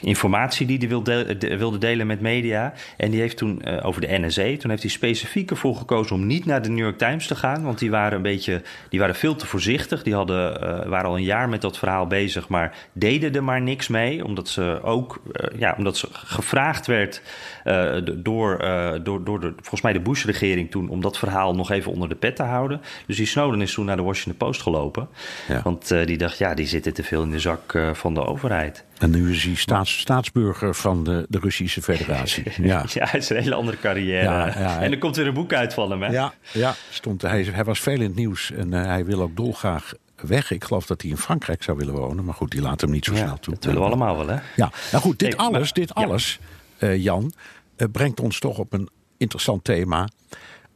[0.00, 2.72] informatie die hij wilde, de- wilde delen met media.
[2.96, 6.46] En die heeft toen over de NSA, toen heeft hij specifiek ervoor gekozen om niet
[6.46, 7.62] naar de New York Times te gaan.
[7.62, 10.02] Want die waren een beetje, die waren veel te voorzichtig.
[10.02, 13.88] Die hadden, waren al een jaar met dat verhaal bezig, maar deden er maar niks
[13.88, 14.24] mee.
[14.24, 15.22] Omdat ze ook,
[15.58, 17.22] ja, omdat ze gevraagd werd
[18.14, 18.64] door,
[19.02, 22.14] door, door de, volgens mij de Bush-regering toen om dat verhaal nog even onder de
[22.26, 22.80] pet te houden.
[23.06, 25.08] Dus die Snowden is toen naar de Washington Post gelopen.
[25.48, 25.60] Ja.
[25.62, 28.24] Want eh, die dacht, ja, die zitten te veel in de zak eh, van de
[28.24, 28.84] overheid.
[28.98, 32.44] En nu is hij staats, staatsburger van de, de Russische Federatie.
[32.56, 32.84] Ja.
[32.96, 34.22] Ja, het is een hele andere carrière.
[34.22, 36.08] Ja, ja, en er komt weer een boek uit van hem, hè?
[36.08, 39.36] Ja, ja stond, hij, hij was veel in het nieuws en eh, hij wil ook
[39.36, 40.50] dolgraag weg.
[40.50, 43.04] Ik geloof dat hij in Frankrijk zou willen wonen, maar goed, die laat hem niet
[43.04, 43.54] zo snel toe.
[43.54, 44.38] dat willen we allemaal wel, hè?
[44.56, 46.38] Ja, nou goed, dit alles, dit alles
[46.78, 47.32] Jan,
[47.92, 50.08] brengt ons toch op een interessant thema.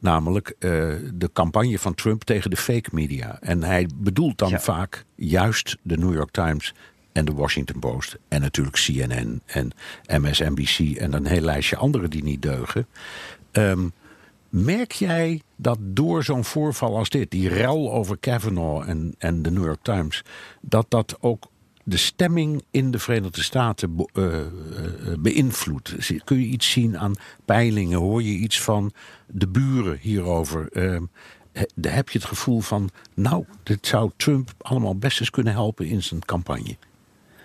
[0.01, 0.69] Namelijk eh,
[1.13, 3.37] de campagne van Trump tegen de fake media.
[3.41, 4.59] En hij bedoelt dan Ja.
[4.59, 6.73] vaak juist de New York Times
[7.11, 8.17] en de Washington Post.
[8.27, 9.71] En natuurlijk CNN en
[10.21, 12.87] MSNBC en een heel lijstje andere die niet deugen.
[13.51, 13.87] Ehm,
[14.49, 19.51] merk jij dat door zo'n voorval als dit, die rel over Kavanaugh en, en de
[19.51, 20.23] New York Times,
[20.61, 21.49] dat dat ook
[21.91, 25.93] de stemming in de Verenigde Staten be- eh, eh, beïnvloedt?
[25.97, 27.13] Zie- Kun je iets zien aan
[27.45, 27.97] peilingen?
[27.99, 28.91] Hoor je iets van
[29.27, 30.67] de buren hierover?
[31.51, 35.85] He- heb je het gevoel van, nou, dit zou Trump allemaal best eens kunnen helpen
[35.85, 36.77] in zijn campagne?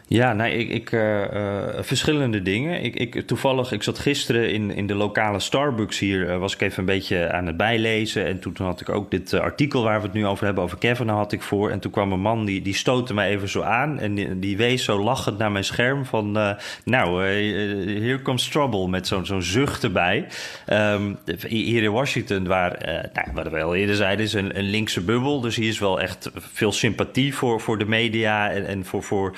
[0.08, 2.82] Ja, nou, ik, ik, eh, eh, verschillende dingen.
[2.82, 6.60] Ik, ik, toevallig, ik zat gisteren in, in de lokale Starbucks hier, eh, was ik
[6.60, 8.26] even een beetje aan het bijlezen.
[8.26, 11.08] En toen, had ik ook dit artikel waar we het nu over hebben, over Kevin,
[11.08, 11.70] had ik voor.
[11.70, 13.98] En toen kwam een man, die, die stootte mij even zo aan.
[13.98, 19.26] En die, wees zo lachend naar mijn scherm van, nou, here comes trouble, met zo'n
[19.26, 20.26] zo'n zucht erbij.
[20.66, 21.12] Ehm,
[21.46, 22.78] hier in Washington, waar,
[23.12, 25.40] nou, wat we al eerder zeiden, is een, een linkse bubbel.
[25.40, 29.36] Dus hier is wel echt veel sympathie voor, voor de media en, en voor, voor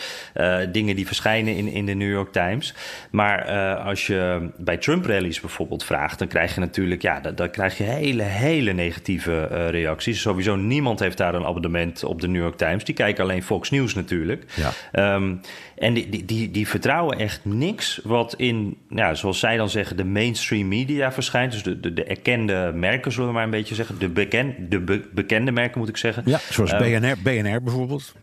[0.72, 2.74] dingen die verschijnen in, in de New York Times.
[3.10, 7.50] Maar eh, als je bij Trump-rallies bijvoorbeeld vraagt, dan krijg je natuurlijk, ja, dan, dan
[7.50, 10.20] krijg je hele, hele negatieve eh, reacties.
[10.20, 12.84] Sowieso niemand heeft daar een abonnement op de New York Times.
[12.84, 14.44] Die kijken alleen Fox News natuurlijk.
[14.54, 14.70] Ja.
[14.92, 15.34] Ehm,
[15.76, 19.96] en die, die, die, die vertrouwen echt niks wat in, ja, zoals zij dan zeggen,
[19.96, 21.52] de mainstream media verschijnt.
[21.52, 23.98] Dus de, de, de erkende merken, zullen we maar een beetje zeggen.
[23.98, 26.22] De, beken, de be- bekende merken, moet ik zeggen.
[26.26, 28.14] Ja, zoals Ehm, BNR, BNR bijvoorbeeld.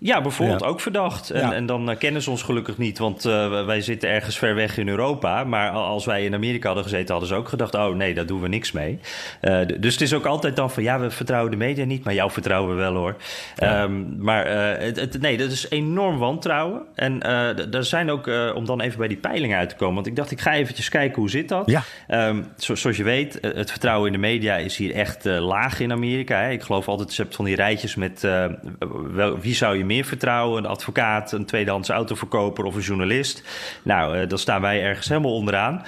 [0.00, 0.66] Ja, bijvoorbeeld Ja.
[0.66, 1.30] ook verdacht.
[1.30, 1.52] En, Ja.
[1.52, 4.76] en dan eh, kennen ze ons gelukkig niet, want eh, wij zitten ergens ver weg
[4.78, 5.44] in Europa.
[5.44, 8.26] Maar al- als wij in Amerika hadden gezeten, hadden ze ook gedacht: oh nee, daar
[8.26, 8.98] doen we niks mee.
[9.40, 12.14] Eh, dus het is ook altijd dan van ja, we vertrouwen de media niet, maar
[12.14, 13.16] jou vertrouwen we wel hoor.
[13.56, 14.46] Ehm, maar
[14.80, 16.82] het, het- nee, dat is enorm wantrouwen.
[16.94, 17.22] En
[17.72, 20.30] er zijn ook, om dan even bij die peilingen uit te komen, want ik dacht,
[20.30, 21.72] ik ga eventjes kijken hoe zit dat.
[22.06, 25.92] Ehm, zo- zoals je weet, het vertrouwen in de media is hier echt laag in
[25.92, 26.40] Amerika.
[26.40, 26.50] Hè.
[26.50, 28.26] Ik geloof altijd, je hebt van die rijtjes met
[29.12, 30.64] wel, wie zou je meer vertrouwen?
[30.64, 33.42] Een advocaat, een tweedehands autoverkoper of een journalist?
[33.82, 35.84] Nou, eh dan staan wij ergens helemaal onderaan.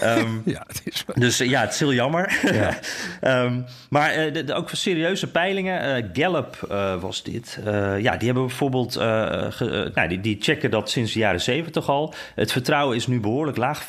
[0.00, 2.38] Ehm, Ja, het is wel- dus eh, ja, het is heel jammer.
[2.52, 2.78] Ja.
[3.20, 6.10] Ehm, maar eh, de, de- ook voor serieuze peilingen.
[6.12, 6.56] Gallup
[7.00, 7.58] was dit.
[7.98, 8.92] Ja, die hebben bijvoorbeeld.
[8.92, 12.14] ge- nou, die, die checken dat sinds de jaren 70 al.
[12.34, 13.82] Het vertrouwen is nu behoorlijk laag.
[13.84, 13.86] 45%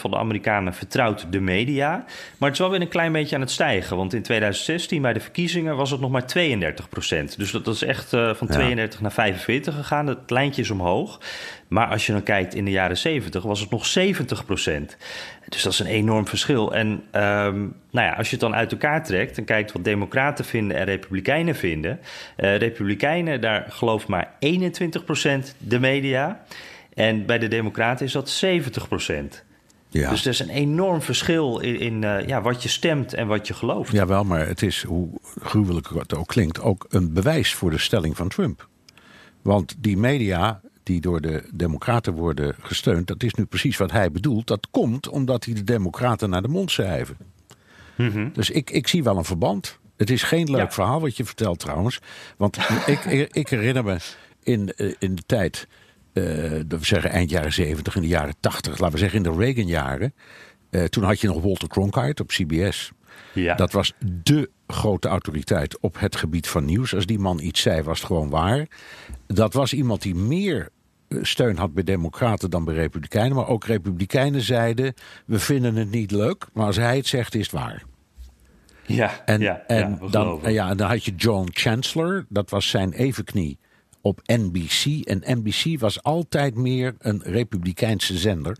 [0.00, 1.88] van de Amerikanen vertrouwt de media.
[2.38, 3.96] Maar het is wel weer een klein beetje aan het stijgen.
[3.96, 7.36] Want in 2016 bij de verkiezingen was het nog maar 32%.
[7.36, 8.46] Dus dat, dat is echt eh, van.
[8.54, 10.06] 32 naar 45 gegaan.
[10.06, 11.20] Het lijntje is omhoog.
[11.68, 14.96] Maar als je dan kijkt in de jaren 70 was het nog 70%
[15.48, 16.74] Dus dat is een enorm verschil.
[16.74, 17.58] En ehm,
[17.90, 20.84] nou ja, als je het dan uit elkaar trekt en kijkt wat democraten vinden en
[20.84, 22.00] republikeinen vinden.
[22.36, 26.42] eh, republikeinen, daar gelooft maar 21% de media.
[26.94, 28.88] En bij de democraten is dat 70
[30.00, 30.10] Ja.
[30.10, 33.46] Dus er is een enorm verschil in, in uh, ja, wat je stemt en wat
[33.46, 33.92] je gelooft.
[33.92, 35.08] Jawel, maar het is, hoe
[35.40, 38.68] gruwelijk het ook klinkt, ook een bewijs voor de stelling van Trump.
[39.42, 44.10] Want die media die door de Democraten worden gesteund, dat is nu precies wat hij
[44.10, 44.46] bedoelt.
[44.46, 47.16] Dat komt omdat hij de Democraten naar de mond schrijven.
[47.96, 49.78] Mm Dus ik, ik zie wel een verband.
[49.96, 52.00] Het is geen leuk verhaal wat je vertelt trouwens.
[52.36, 53.96] Want ik, ik herinner me
[54.42, 55.68] in, eh, in de tijd,
[56.14, 56.24] uh,
[56.68, 60.14] we zeggen eind jaren 70, in de jaren 80, laten we zeggen in de Reagan-jaren.
[60.70, 62.92] Uh, toen had je nog Walter Cronkite op CBS.
[63.32, 63.54] Ja.
[63.54, 66.94] Dat was dé grote autoriteit op het gebied van nieuws.
[66.94, 68.66] Als die man iets zei, was het gewoon waar.
[69.26, 70.68] Dat was iemand die meer
[71.08, 73.36] steun had bij Democraten dan bij Republikeinen.
[73.36, 74.94] Maar ook Republikeinen zeiden:
[75.26, 77.82] we vinden het niet leuk, maar als hij het zegt, is het waar.
[78.86, 83.58] Ja, en, ja, en, dan, ja, dan had je John Chancellor, dat was zijn evenknie
[84.04, 85.06] op NBC.
[85.06, 88.56] En NBC was altijd meer een republikeinse zender.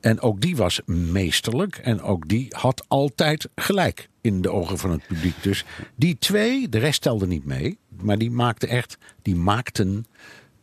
[0.00, 4.90] En ook die was meesterlijk en ook die had altijd gelijk in de ogen van
[4.90, 5.42] het publiek.
[5.42, 5.64] Dus
[5.96, 10.06] die twee, de rest telde niet mee, maar die maakten echt, die maakten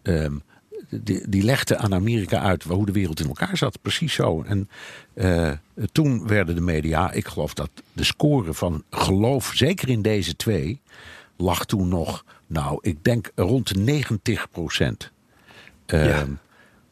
[0.04, 0.42] um,
[0.90, 3.82] die, die legde aan Amerika uit hoe de wereld in elkaar zat.
[3.82, 4.44] Precies zo.
[4.44, 4.70] En
[5.14, 5.52] uh,
[5.92, 10.82] toen werden de media, ik geloof dat de score van geloof, zeker in deze twee,
[11.38, 15.12] lag toen nog, nou, ik denk rond de 90 procent.
[15.88, 16.26] Uh, ja.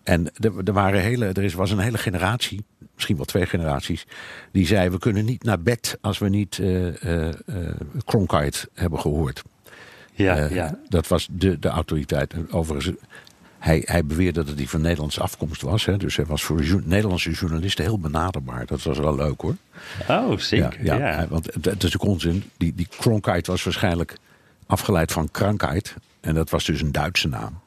[0.04, 4.06] En er, er, waren hele, er is, was een hele generatie, misschien wel twee generaties,
[4.52, 7.30] die zei: We kunnen niet naar bed als we niet uh,
[8.06, 9.43] Cronkite hebben gehoord.
[10.13, 10.80] Ja, ja.
[10.88, 12.34] Dat was de, de autoriteit.
[12.52, 12.98] Overigens,
[13.60, 15.86] hij, hij beweerde dat hij van Nederlandse afkomst was.
[15.86, 18.65] Hè, dus hij was voor Nederlandse journalisten heel benaderbaar.
[18.65, 19.56] Dat was wel leuk hoor.
[20.08, 20.84] Oh, zeker.
[20.84, 22.43] Ja, ja, want het, het is ook onzin.
[22.58, 24.17] Die, die Cronkite was waarschijnlijk
[24.69, 25.95] afgeleid van krankheid.
[26.21, 27.60] En dat was dus een Duitse naam.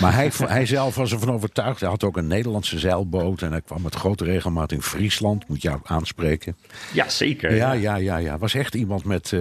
[0.00, 1.80] Maar hij, hij zelf was ervan overtuigd.
[1.80, 3.42] Hij had ook een Nederlandse zeilboot.
[3.42, 5.48] En hij kwam met grote regelmaat in Friesland.
[5.48, 6.56] Moet je aanspreken.
[6.92, 7.54] Ja, zeker.
[7.54, 8.16] Ja, ja, ja.
[8.16, 9.40] ja, Was echt iemand met, uh,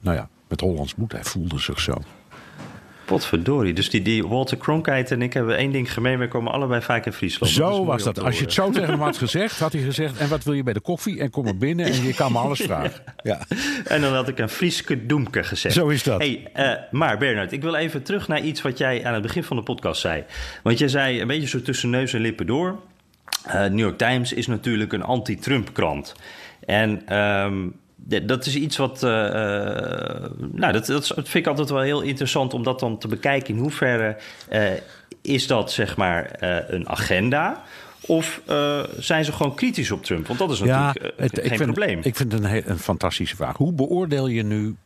[0.00, 1.12] nou ja, met Hollands bloed.
[1.12, 1.94] Hij voelde zich zo.
[3.10, 3.72] Potverdorie.
[3.72, 6.18] Dus die, die Walter Cronkite en ik hebben één ding gemeen.
[6.18, 7.52] We komen allebei vaak in Friesland.
[7.52, 8.22] Zo was dat.
[8.22, 10.18] Als je het zo tegen hem had gezegd, had hij gezegd...
[10.18, 11.20] en wat wil je bij de koffie?
[11.20, 13.02] En kom er binnen en je kan me alles vragen.
[13.22, 13.40] Ja.
[13.84, 15.74] En dan had ik een Frieske doemke gezegd.
[15.74, 16.18] Zo is dat.
[16.18, 19.44] Hey, uh, maar Bernard, ik wil even terug naar iets wat jij aan het begin
[19.44, 20.24] van de podcast zei.
[20.62, 22.78] Want jij zei een beetje zo tussen neus en lippen door...
[23.46, 26.14] Uh, New York Times is natuurlijk een anti-Trump krant.
[26.66, 29.02] En um, dat is iets wat.
[29.02, 29.10] Uh,
[30.52, 33.54] nou, dat, dat, vind ik altijd wel heel interessant om dat dan te bekijken.
[33.54, 34.16] In hoeverre
[34.52, 34.70] uh,
[35.22, 36.36] is dat zeg maar
[36.68, 37.62] een agenda?
[38.00, 38.40] Of
[38.98, 40.26] zijn ze gewoon kritisch op Trump?
[40.26, 42.00] Want dat is natuurlijk ja, het, geen ik vind, probleem.
[42.02, 43.56] Ik vind het een, een fantastische vraag.
[43.56, 44.76] Hoe beoordeel je nu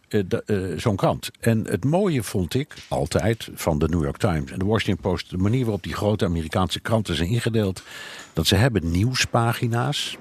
[0.77, 1.31] zo'n krant?
[1.41, 5.31] En het mooie vond ik altijd van de New York Times en de Washington Post...
[5.31, 7.83] de manier waarop die grote Amerikaanse kranten zijn ingedeeld...
[8.33, 10.17] dat ze hebben nieuwspagina's.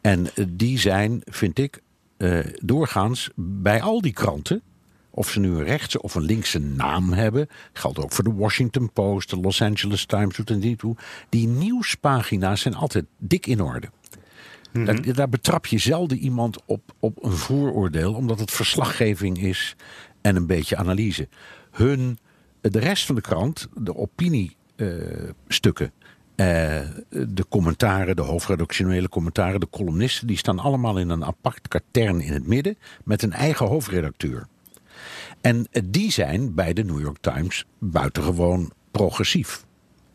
[0.00, 1.80] En die zijn, vind ik,
[2.62, 4.62] doorgaans bij al die kranten,
[5.10, 8.92] of ze nu een rechtse of een linkse naam hebben, geldt ook voor de Washington
[8.92, 10.96] Post, de Los Angeles Times, doet en die toe.
[11.28, 13.86] Die nieuwspagina's zijn altijd dik in orde.
[13.86, 13.92] Mm
[14.72, 14.84] -hmm.
[14.84, 19.76] daar, daar, betrap je zelden iemand op, op een vooroordeel, omdat het verslaggeving is
[20.20, 21.28] en een beetje analyse.
[21.70, 22.18] Hun,
[22.60, 25.92] de rest van de krant, de opiniestukken,
[26.40, 26.46] uh,
[27.08, 32.32] de commentaren, de hoofdredactionele commentaren, de columnisten, die staan allemaal in een apart katern in
[32.32, 34.46] het midden met een eigen hoofdredacteur.
[35.40, 39.64] En die zijn bij de New York Times buitengewoon progressief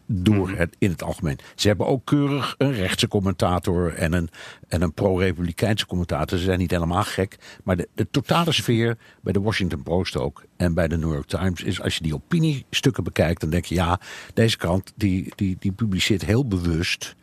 [0.08, 1.39] door het, in het algemeen.
[1.56, 4.30] Ze hebben ook keurig een rechtse commentator en een,
[4.68, 6.38] en een pro-republikeinse commentator.
[6.38, 7.38] Ze zijn niet helemaal gek.
[7.63, 11.28] Maar de, de totale sfeer bij de Washington Post ook en bij de New York
[11.28, 14.00] Times is als je die opiniestukken bekijkt, dan denk je ja,
[14.34, 17.15] deze krant die, die, die publiceert heel bewust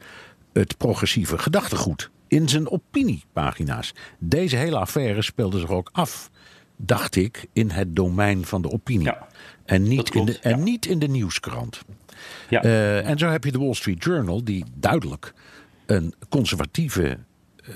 [0.52, 3.94] het progressieve gedachtegoed in zijn opiniepagina's.
[4.18, 6.30] Deze hele affaire speelde zich ook af,
[6.76, 9.06] dacht ik, in het domein van de opinie.
[9.06, 9.26] Ja,
[9.64, 11.82] en niet, in de, en niet in de nieuwskrant.
[12.48, 12.64] Ja.
[12.64, 15.34] Uh, en zo heb je de Wall Street Journal, die duidelijk
[15.86, 17.18] een conservatieve
[17.68, 17.74] uh,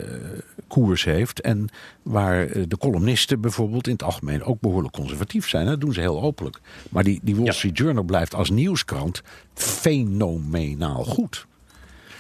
[0.68, 1.40] koers heeft.
[1.40, 1.68] En
[2.02, 5.66] waar eh, de columnisten bijvoorbeeld in het algemeen ook behoorlijk conservatief zijn.
[5.66, 6.60] Dat doen ze heel openlijk.
[6.90, 9.22] Maar die, die Wall Street Journal blijft als nieuwskrant
[9.54, 11.46] fenomenaal goed.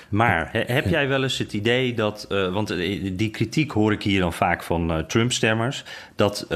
[0.08, 2.68] Maar heb jij wel eens het idee dat, uh, want
[3.16, 6.48] die kritiek hoor ik hier dan vaak van uh, Trump-stemmers, dat uh,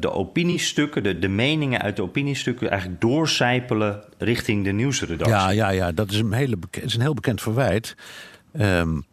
[0.00, 5.36] de opiniestukken, de, de meningen uit de opiniestukken eigenlijk doorcijpelen richting de nieuwsredactie?
[5.36, 7.96] Ja, ja, ja dat is een, hele is een heel bekend verwijt.
[8.60, 9.06] Um,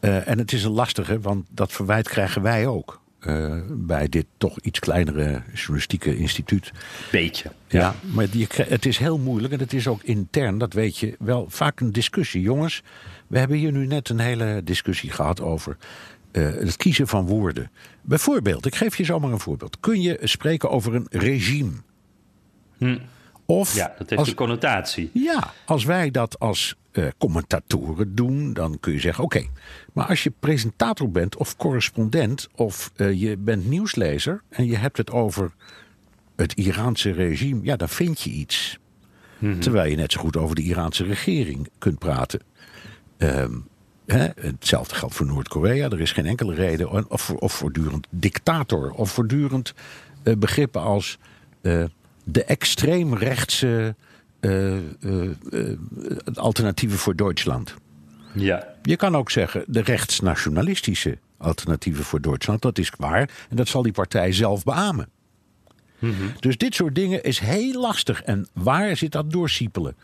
[0.00, 3.02] en het is een lastige, want dat verwijt krijgen wij ook.
[3.26, 6.72] Eh, bij dit toch iets kleinere journalistieke instituut.
[7.10, 7.50] Beetje.
[7.68, 11.16] Ja, maar die, het is heel moeilijk en het is ook intern, dat weet je,
[11.18, 12.40] wel vaak een discussie.
[12.40, 12.82] Jongens,
[13.26, 15.76] we hebben hier nu net een hele discussie gehad over
[16.32, 17.70] uh, het kiezen van woorden.
[18.02, 19.80] Bijvoorbeeld, ik geef je zomaar een voorbeeld.
[19.80, 21.72] Kun je spreken over een regime?
[22.78, 22.98] Hm.
[23.46, 25.10] Of ja, dat heeft als, een connotatie.
[25.12, 29.46] Ja, als wij dat als uh, commentatoren doen, dan kun je zeggen: oké,
[29.92, 34.96] maar als je presentator bent of correspondent of uh, je bent nieuwslezer en je hebt
[34.96, 35.52] het over
[36.36, 38.78] het Iraanse regime, ja, dan vind je iets.
[39.38, 39.60] Mm -hmm.
[39.60, 42.40] Terwijl je net zo goed over de Iraanse regering kunt praten.
[43.18, 43.66] Um,
[44.06, 45.88] hè, hetzelfde geldt voor Noord-Korea.
[45.88, 47.10] Er is geen enkele reden.
[47.10, 48.90] Of, of voortdurend dictator.
[48.90, 49.74] Of voortdurend
[50.24, 51.18] uh, begrippen als
[52.24, 53.94] de extreemrechtse
[56.34, 57.74] alternatieven voor Duitsland.
[58.34, 58.66] Ja.
[58.82, 62.62] Je kan ook zeggen de rechtsnationalistische alternatieven voor Duitsland.
[62.62, 65.08] Dat is waar en dat zal die partij zelf beamen.
[65.98, 66.32] Mm -hmm.
[66.40, 68.22] Dus dit soort dingen is heel lastig.
[68.22, 69.96] En waar zit dat doorsiepelen?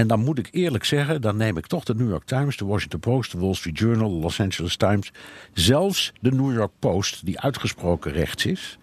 [0.00, 2.64] En dan moet ik eerlijk zeggen, dan neem ik toch de New York Times, de
[2.64, 5.12] Washington Post, de Wall Street Journal, de Los Angeles Times,
[5.52, 8.78] zelfs de New York Post, die uitgesproken rechts is,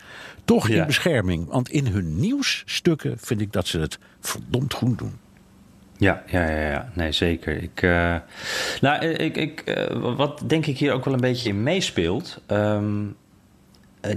[0.45, 1.47] toch in bescherming.
[1.49, 5.13] Want in hun nieuwsstukken vind ik dat ze het verdomd goed doen.
[5.97, 6.91] Ja, ja, ja, ja.
[6.93, 7.63] nee, zeker.
[7.63, 8.15] Ik, uh,
[8.82, 12.41] nou, ik, ik, uh, wat denk ik hier ook wel een beetje in meespeelt.
[12.47, 13.15] Um,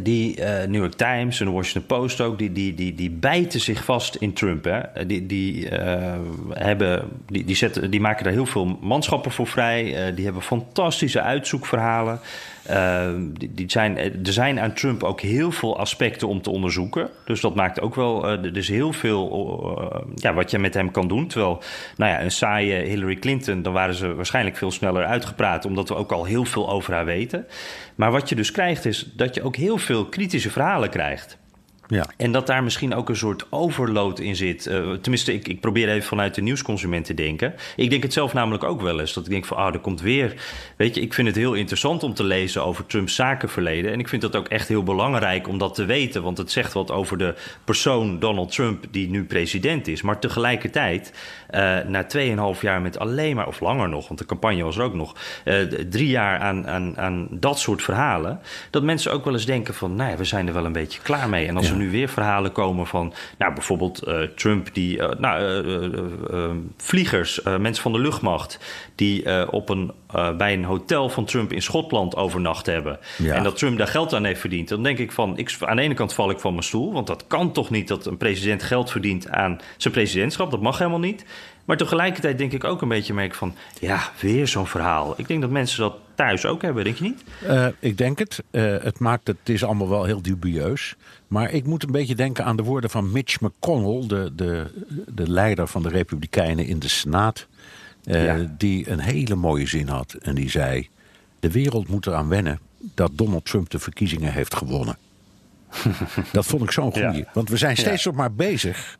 [0.01, 3.61] die uh, New York Times en de Washington Post ook, die, die, die, die bijten
[3.61, 4.65] zich vast in Trump.
[4.65, 5.07] Hè.
[5.07, 5.67] Die, die,
[6.49, 10.13] hebben, die, die, zetten, die maken daar heel veel manschappen voor vrij.
[10.15, 12.21] die hebben fantastische uitzoekverhalen.
[12.71, 13.09] Uh,
[13.51, 17.11] die, zijn, er zijn aan Trump ook heel veel aspecten om te onderzoeken.
[17.25, 18.25] Dus dat maakt ook wel.
[18.25, 21.27] Uh, er is heel veel uh, ja, wat je met hem kan doen.
[21.27, 21.63] Terwijl,
[21.97, 25.95] nou ja, een saaie Hillary Clinton, dan waren ze waarschijnlijk veel sneller uitgepraat, omdat we
[25.95, 27.47] ook al heel veel over haar weten.
[27.95, 31.39] Maar wat je dus krijgt, is dat je ook heel veel kritische verhalen krijgt.
[31.91, 32.07] Ja.
[32.17, 34.67] En dat daar misschien ook een soort overload in zit.
[34.67, 37.55] Uh, tenminste, ik, ik probeer even vanuit de nieuwsconsument te denken.
[37.77, 39.13] Ik denk het zelf namelijk ook wel eens.
[39.13, 40.35] Dat ik denk van, ah, er komt weer...
[40.77, 43.93] Weet je, ik vind het heel interessant om te lezen over Trumps zakenverleden.
[43.93, 46.23] En ik vind dat ook echt heel belangrijk om dat te weten.
[46.23, 47.35] Want het zegt wat over de
[47.65, 50.03] persoon Donald Trump die nu president is.
[50.03, 51.13] Maar tegelijkertijd,
[51.51, 52.07] uh, na
[52.55, 53.47] 2,5 jaar met alleen maar...
[53.47, 55.17] Of langer nog, want de campagne was er ook nog.
[55.45, 58.41] Uh, drie jaar aan, aan, aan dat soort verhalen.
[58.71, 61.01] Dat mensen ook wel eens denken van, nou ja, we zijn er wel een beetje
[61.01, 61.47] klaar mee.
[61.47, 61.73] En als ja.
[61.73, 65.65] we nu weer verhalen komen van, nou, bijvoorbeeld uh, Trump die, uh, nou,
[66.33, 68.59] uh, vliegers, mensen van de luchtmacht,
[68.95, 69.93] die op een,
[70.37, 72.99] bij een hotel van Trump in Schotland overnacht hebben.
[73.19, 73.35] Ja.
[73.35, 74.69] En dat Trump daar geld aan heeft verdiend.
[74.69, 77.07] Dan denk ik van, ik, aan de ene kant val ik van mijn stoel, want
[77.07, 80.51] dat kan toch niet dat een president geld verdient aan zijn presidentschap.
[80.51, 81.25] Dat mag helemaal niet.
[81.71, 85.15] Maar tegelijkertijd denk ik ook een beetje merk van, ja, weer zo'n verhaal.
[85.17, 87.23] Ik denk dat mensen dat thuis ook hebben, denk je niet?
[87.45, 88.43] Uh, ik denk het.
[88.51, 90.97] Uh, het maakt het, is allemaal wel heel dubieus.
[91.29, 94.67] Maar ik moet een beetje denken aan de woorden van Mitch McConnell, de, de,
[95.15, 97.47] de leider van de Republikeinen in de Senaat.
[98.05, 98.55] Uh, ja.
[98.59, 100.13] Die een hele mooie zin had.
[100.13, 100.89] En die zei:
[101.41, 102.61] De wereld moet eraan wennen
[102.95, 104.97] dat Donald Trump de verkiezingen heeft gewonnen.
[106.33, 107.17] dat vond ik zo'n goeie.
[107.17, 107.31] Ja.
[107.33, 108.11] Want we zijn steeds ja.
[108.11, 108.99] nog maar bezig.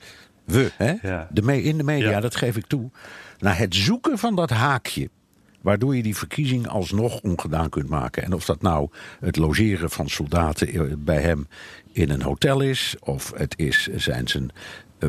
[0.51, 0.95] We, hè?
[1.31, 2.91] De me in de media, dat geef ik toe.
[3.39, 5.09] Naar het zoeken van dat haakje
[5.61, 8.23] waardoor je die verkiezing alsnog ongedaan kunt maken.
[8.23, 8.89] En of dat nou
[9.21, 11.49] het logeren van soldaten bij hem
[11.93, 14.51] in een hotel is, of het is zijn zijn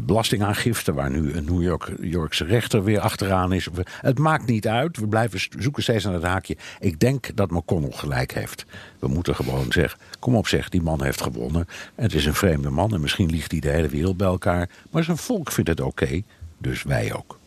[0.03, 3.67] belastingaangifte, waar nu een New York, Yorkse rechter weer achteraan is.
[4.01, 4.97] Het maakt niet uit.
[4.97, 6.57] We blijven zoeken steeds naar het haakje.
[6.79, 8.65] Ik denk dat McConnell gelijk heeft.
[8.99, 11.67] We moeten gewoon zeggen: kom op, zeg, die man heeft gewonnen.
[11.95, 14.69] Het is een vreemde man en misschien liegt hij de hele wereld bij elkaar.
[14.91, 16.21] Maar zijn volk vindt het oké,
[16.57, 17.39] dus wij ook.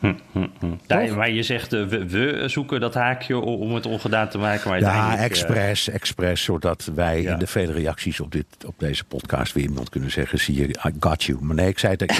[0.00, 1.14] Hm, hm, hm.
[1.14, 4.70] Maar je zegt uh, we, we, zoeken dat haakje om het ongedaan te maken.
[4.70, 5.94] Maar ja, expres, uh...
[5.94, 7.32] expres, zodat wij ja.
[7.32, 10.68] in de vele reacties op, dit, op deze podcast weer iemand kunnen zeggen: zie je,
[10.68, 11.38] I got you.
[11.40, 12.02] Maar nee, ik zei het.
[12.02, 12.10] Ik,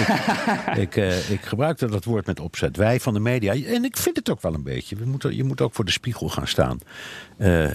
[0.77, 2.77] ik, uh, ik gebruikte dat woord met opzet.
[2.77, 3.53] Wij van de media.
[3.53, 4.95] En ik vind het ook wel een beetje.
[4.95, 6.79] We moeten, je moet ook voor de spiegel gaan staan.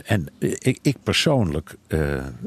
[0.04, 1.74] en ik, ik persoonlijk,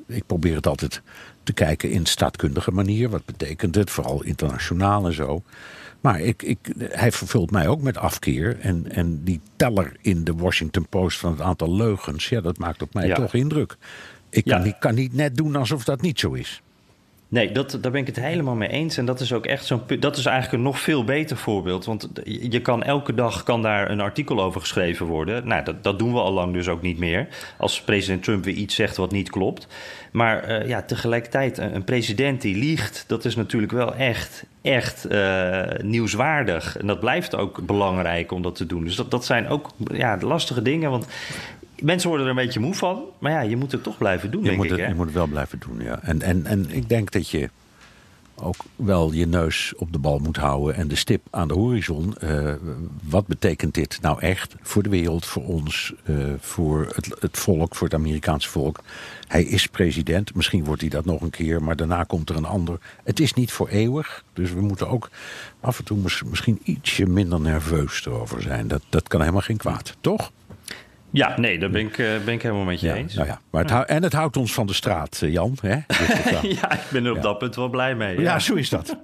[0.07, 1.01] ik probeer het altijd
[1.43, 3.09] te kijken in staatkundige manier.
[3.09, 3.89] Wat betekent het?
[3.89, 5.43] Vooral internationaal en zo.
[6.05, 8.59] Maar ik, ik, hij vervult mij ook met afkeer.
[8.59, 12.81] En, en die teller in de Washington Post van het aantal leugens, ja, dat maakt
[12.81, 13.15] op mij ja.
[13.15, 13.77] toch indruk.
[14.29, 14.63] Ik kan, ja.
[14.63, 16.61] niet, kan niet net doen alsof dat niet zo is.
[17.27, 18.97] Nee, dat, daar ben ik het helemaal mee eens.
[18.97, 19.81] En dat is ook echt zo'n.
[19.99, 21.85] Dat is eigenlijk een nog veel beter voorbeeld.
[21.85, 25.47] Want je kan elke dag kan daar een artikel over geschreven worden.
[25.47, 27.27] Nou, dat, dat doen we al lang dus ook niet meer.
[27.57, 29.67] Als president Trump weer iets zegt wat niet klopt.
[30.11, 35.61] Maar uh, ja, tegelijkertijd, een president die liegt, dat is natuurlijk wel echt, echt uh,
[35.81, 36.77] nieuwswaardig.
[36.77, 38.83] En dat blijft ook belangrijk om dat te doen.
[38.83, 40.89] Dus dat, dat zijn ook ja, lastige dingen.
[40.89, 41.07] Want
[41.81, 43.03] mensen worden er een beetje moe van.
[43.19, 44.71] Maar ja, je moet het toch blijven doen, je denk moet ik.
[44.71, 44.87] Het, hè?
[44.87, 45.99] je moet het wel blijven doen, ja.
[46.01, 47.49] En, en, en ik denk dat je
[48.35, 52.15] ook wel je neus op de bal moet houden en de stip aan de horizon.
[52.23, 52.53] Uh,
[53.03, 57.75] wat betekent dit nou echt voor de wereld, voor ons, uh, voor het, het, volk,
[57.75, 58.79] voor het Amerikaanse volk?
[59.27, 62.45] Hij is president, misschien wordt hij dat nog een keer, maar daarna komt er een
[62.45, 62.79] ander.
[63.03, 65.09] Het is niet voor eeuwig, dus we moeten ook
[65.59, 68.67] af en toe misschien ietsje minder nerveus erover zijn.
[68.67, 70.31] Dat, dat kan helemaal geen kwaad, toch?
[71.17, 73.13] Ja, nee, daar ben ik, uh, ben ik helemaal met je ja, eens.
[73.13, 75.57] Nou ja, maar het hou, en het houdt ons van de straat, uh, Jan.
[75.61, 75.69] Hè?
[76.61, 77.21] ja, ik ben er op ja.
[77.21, 78.15] dat punt wel blij mee.
[78.15, 78.97] Ja, ja zo is dat.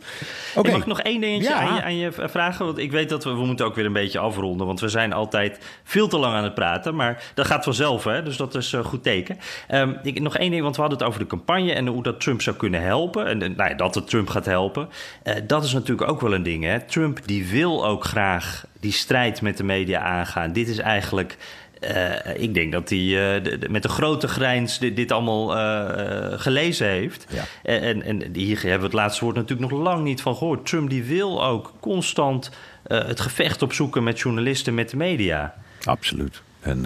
[0.55, 0.72] Okay.
[0.74, 2.66] Mag ik nog één dingetje aan, je, aan, je, vragen?
[2.66, 4.68] Want ik weet dat we, we moeten ook weer een beetje afronden.
[4.68, 6.95] Want we zijn altijd veel te lang aan het praten.
[6.95, 8.24] Maar dat gaat vanzelf, hè?
[8.24, 9.38] dus dat is een goed teken.
[9.72, 11.74] Um, ik, nog één ding, want we hadden het over de campagne...
[11.74, 13.28] en hoe dat Trump zou kunnen helpen.
[13.28, 14.89] En nou ja, dat het Trump gaat helpen.
[15.24, 16.64] Uh, dat is natuurlijk ook wel een ding.
[16.64, 16.80] Hè?
[16.80, 20.53] Trump die wil ook graag die strijd met de media aangaan.
[20.53, 21.38] Dit is eigenlijk...
[21.82, 25.58] Uh, ik denk dat hij uh, de, de, met een grote grijns dit, dit allemaal
[25.58, 27.26] uh, gelezen heeft.
[27.30, 27.44] Ja.
[27.64, 30.66] En, en hier hebben we het laatste woord natuurlijk nog lang niet van gehoord.
[30.66, 32.52] Trump die wil ook constant
[32.84, 35.54] het gevecht opzoeken met journalisten, met de media.
[35.84, 36.42] Absoluut.
[36.60, 36.86] En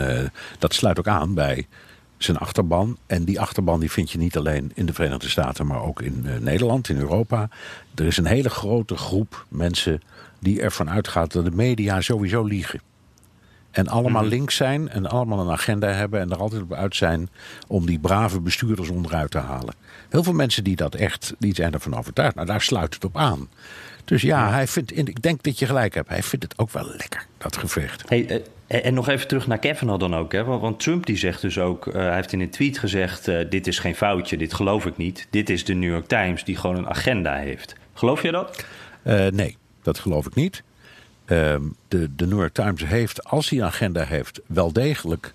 [0.59, 1.67] dat sluit ook aan bij
[2.17, 2.97] zijn achterban.
[3.07, 6.25] En die achterban die vind je niet alleen in de Verenigde Staten, maar ook in
[6.39, 7.49] Nederland, in Europa.
[7.95, 10.01] Er is een hele grote groep mensen
[10.39, 12.81] die ervan uitgaat dat de media sowieso liegen.
[13.75, 14.31] En allemaal Mhm.
[14.31, 17.29] links zijn en allemaal een agenda hebben en er altijd op uit zijn
[17.67, 19.73] om die brave bestuurders onderuit te halen.
[20.09, 22.35] Heel veel mensen die dat echt, die zijn ervan overtuigd.
[22.35, 23.49] Nou, daar sluit het op aan.
[24.05, 26.09] Dus ja, hij vindt, ik denk dat je gelijk hebt.
[26.09, 28.09] Hij vindt het ook wel lekker, dat gevecht.
[28.09, 30.31] Hey, uh, en nog even terug naar Kavanaugh dan ook.
[30.31, 30.43] Hè?
[30.43, 33.27] Want, want Trump die zegt dus ook, uh, hij heeft in een tweet gezegd...
[33.27, 35.27] Uh, dit is geen foutje, dit geloof ik niet.
[35.29, 37.75] Dit is de New York Times die gewoon een agenda heeft.
[37.93, 38.65] Geloof je dat?
[39.03, 40.63] Uh, nee, dat geloof ik niet.
[41.25, 41.55] Uh,
[41.87, 45.33] de, de New York Times heeft, als hij een agenda heeft, wel degelijk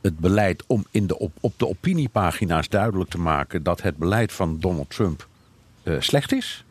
[0.00, 4.32] het beleid om in de, op, op de opiniepagina's duidelijk te maken dat het beleid
[4.32, 5.28] van Donald Trump
[5.82, 6.64] uh, slecht is.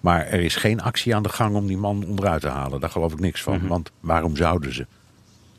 [0.00, 2.80] Maar er is geen actie aan de gang om die man onderuit te halen.
[2.80, 3.54] Daar geloof ik niks van.
[3.54, 3.68] Mm-hmm.
[3.68, 4.86] Want waarom zouden ze?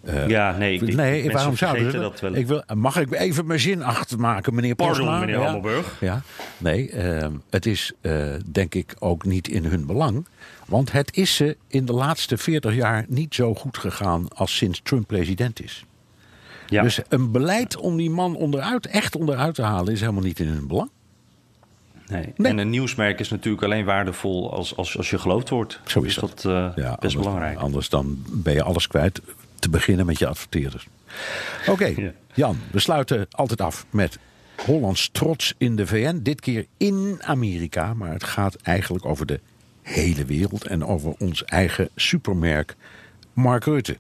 [0.03, 0.79] Uh, ja, nee.
[0.79, 1.99] Ik, nee, waarom zouden ze?
[1.99, 2.35] Dat wel.
[2.35, 5.43] Ik wil, mag ik even mijn zin achtermaken, meneer Pardon, meneer ja.
[5.43, 5.97] Hammelburg.
[5.99, 6.21] Ja,
[6.57, 6.91] nee.
[6.91, 10.25] Uh, het is uh, denk ik ook niet in hun belang.
[10.65, 14.79] Want het is ze in de laatste 40 jaar niet zo goed gegaan als sinds
[14.83, 15.85] Trump president is.
[16.67, 16.81] Ja.
[16.81, 20.47] Dus een beleid om die man onderuit, echt onderuit te halen, is helemaal niet in
[20.47, 20.89] hun belang.
[22.07, 22.33] Nee.
[22.35, 22.51] nee.
[22.51, 25.79] En een nieuwsmerk is natuurlijk alleen waardevol als, als, als je geloofd wordt.
[25.85, 27.57] Zo is dat uh, ja, best anders, belangrijk.
[27.57, 29.21] Anders dan ben je alles kwijt.
[29.59, 30.87] Te beginnen met je adverteerders.
[31.61, 32.11] Oké, okay, ja.
[32.33, 34.17] Jan, we sluiten altijd af met
[34.65, 36.19] Hollands trots in de VN.
[36.23, 39.39] Dit keer in Amerika, maar het gaat eigenlijk over de
[39.85, 42.75] hele wereld en over ons eigen supermerk
[43.33, 43.97] Mark Rutte.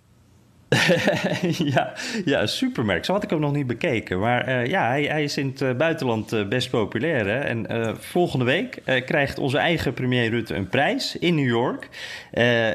[1.73, 1.93] ja,
[2.25, 3.05] ja, supermerk.
[3.05, 4.19] Zo had ik hem nog niet bekeken.
[4.19, 7.27] Maar uh, ja, hij, hij, is in het uh, buitenland uh, best populair.
[7.27, 7.39] Hè?
[7.39, 11.89] En volgende week krijgt onze eigen premier Rutte een prijs in New York.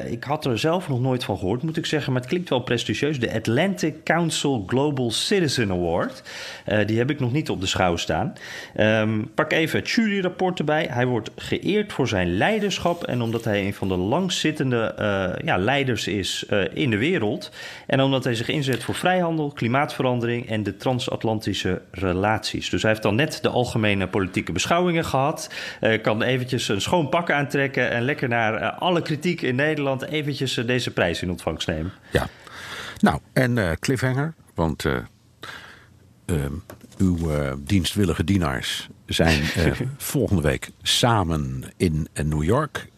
[0.09, 2.11] ik had er zelf nog nooit van gehoord, moet ik zeggen.
[2.11, 3.19] Maar het klinkt wel prestigieus.
[3.19, 6.23] De Atlantic Council Global Citizen Award.
[6.85, 8.33] die heb ik nog niet op de schouw staan.
[8.79, 10.87] Um, pak even het juryrapport erbij.
[10.89, 13.03] Hij wordt geëerd voor zijn leiderschap.
[13.03, 14.93] En omdat hij een van de langzittende
[15.43, 17.51] ja, leiders is in de wereld.
[17.91, 22.69] En omdat hij zich inzet voor vrijhandel, klimaatverandering en de transatlantische relaties.
[22.69, 25.49] Dus hij heeft dan net de algemene politieke beschouwingen gehad.
[25.81, 30.01] Uh, kan eventjes een schoon pak aantrekken en lekker naar uh, alle kritiek in Nederland
[30.01, 31.91] eventjes uh, deze prijs in ontvangst nemen.
[32.11, 32.27] Ja,
[32.99, 34.85] nou en cliffhanger, want
[36.97, 37.17] uw
[37.57, 39.43] dienstwillige dienaars zijn
[39.97, 42.89] volgende week samen in New York.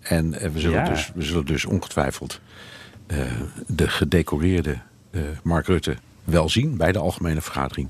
[0.00, 0.88] en we zullen, ja.
[0.88, 2.40] dus, we zullen dus ongetwijfeld
[3.66, 4.78] de gedecoreerde
[5.10, 7.88] uh, Mark Rutte wel zien bij de algemene vergadering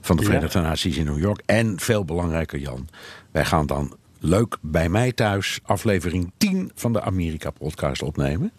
[0.00, 0.64] van de Verenigde ja.
[0.64, 1.42] Naties in New York.
[1.46, 2.88] En veel belangrijker, Jan,
[3.30, 8.52] wij gaan dan leuk bij mij thuis aflevering 10 van de Amerika-podcast opnemen.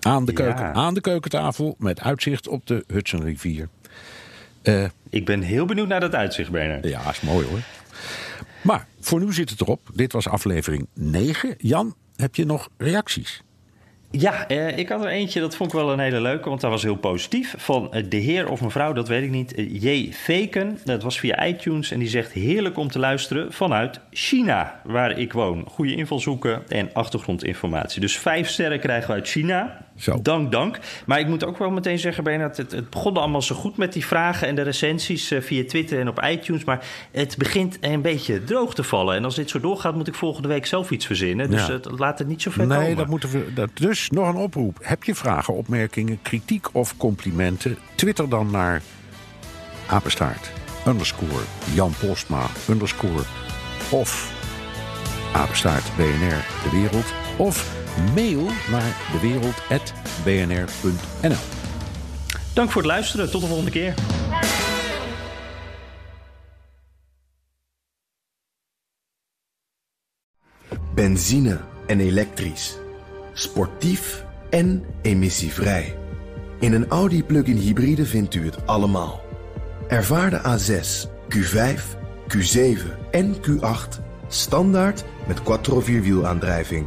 [0.00, 0.72] Aan de, keuken, ja.
[0.72, 3.68] aan de keukentafel met uitzicht op de Hudsonrivier.
[4.62, 6.84] Uh, Ik ben heel benieuwd naar dat uitzicht, Bernard.
[6.84, 7.60] Ja, is mooi hoor.
[8.62, 9.80] Maar voor nu zit het erop.
[9.94, 11.54] Dit was aflevering 9.
[11.58, 13.42] Jan, heb je nog reacties?
[14.10, 16.70] Ja, eh, ik had er eentje, dat vond ik wel een hele leuke, want dat
[16.70, 17.54] was heel positief.
[17.58, 20.12] Van eh, de heer of mevrouw, dat weet ik niet, eh, J.
[20.12, 20.78] Veken.
[20.84, 25.32] Dat was via iTunes en die zegt heerlijk om te luisteren vanuit China, waar ik
[25.32, 25.64] woon.
[25.68, 28.00] Goede invalshoeken en achtergrondinformatie.
[28.00, 29.86] Dus vijf sterren krijgen we uit China.
[29.98, 30.18] Zo.
[30.22, 30.78] Dank, dank.
[31.06, 33.92] Maar ik moet ook wel meteen zeggen, Bernard, het, het begon allemaal zo goed met
[33.92, 36.64] die vragen en de recensies eh, via Twitter en op iTunes.
[36.64, 39.16] Maar het begint een beetje droog te vallen.
[39.16, 41.50] En als dit zo doorgaat, moet ik volgende week zelf iets verzinnen.
[41.50, 41.72] Dus Ja.
[41.72, 42.96] het, laat het niet zo ver Nee, komen.
[42.96, 43.52] dat moeten we.
[43.54, 44.78] Dat, dus nog een oproep.
[44.82, 47.78] Heb je vragen, opmerkingen, kritiek of complimenten?
[47.94, 48.82] Twitter dan naar
[49.86, 50.50] apenstaart
[50.86, 51.42] underscore
[51.74, 53.22] Jan Postma underscore
[53.90, 54.32] of
[55.32, 57.76] apenstaart BNR de wereld of
[58.14, 61.36] mail naar dewereld@bnr.nl.
[62.54, 63.30] Dank voor het luisteren.
[63.30, 63.94] Tot de volgende keer.
[70.94, 72.76] Benzine en elektrisch.
[73.32, 75.96] Sportief en emissievrij.
[76.60, 79.20] In een Audi plug-in hybride vindt u het allemaal.
[79.88, 81.96] Ervaar de A6, Q5,
[82.28, 82.78] Q7
[83.10, 86.86] en Q8 standaard met quattro vierwielaandrijving.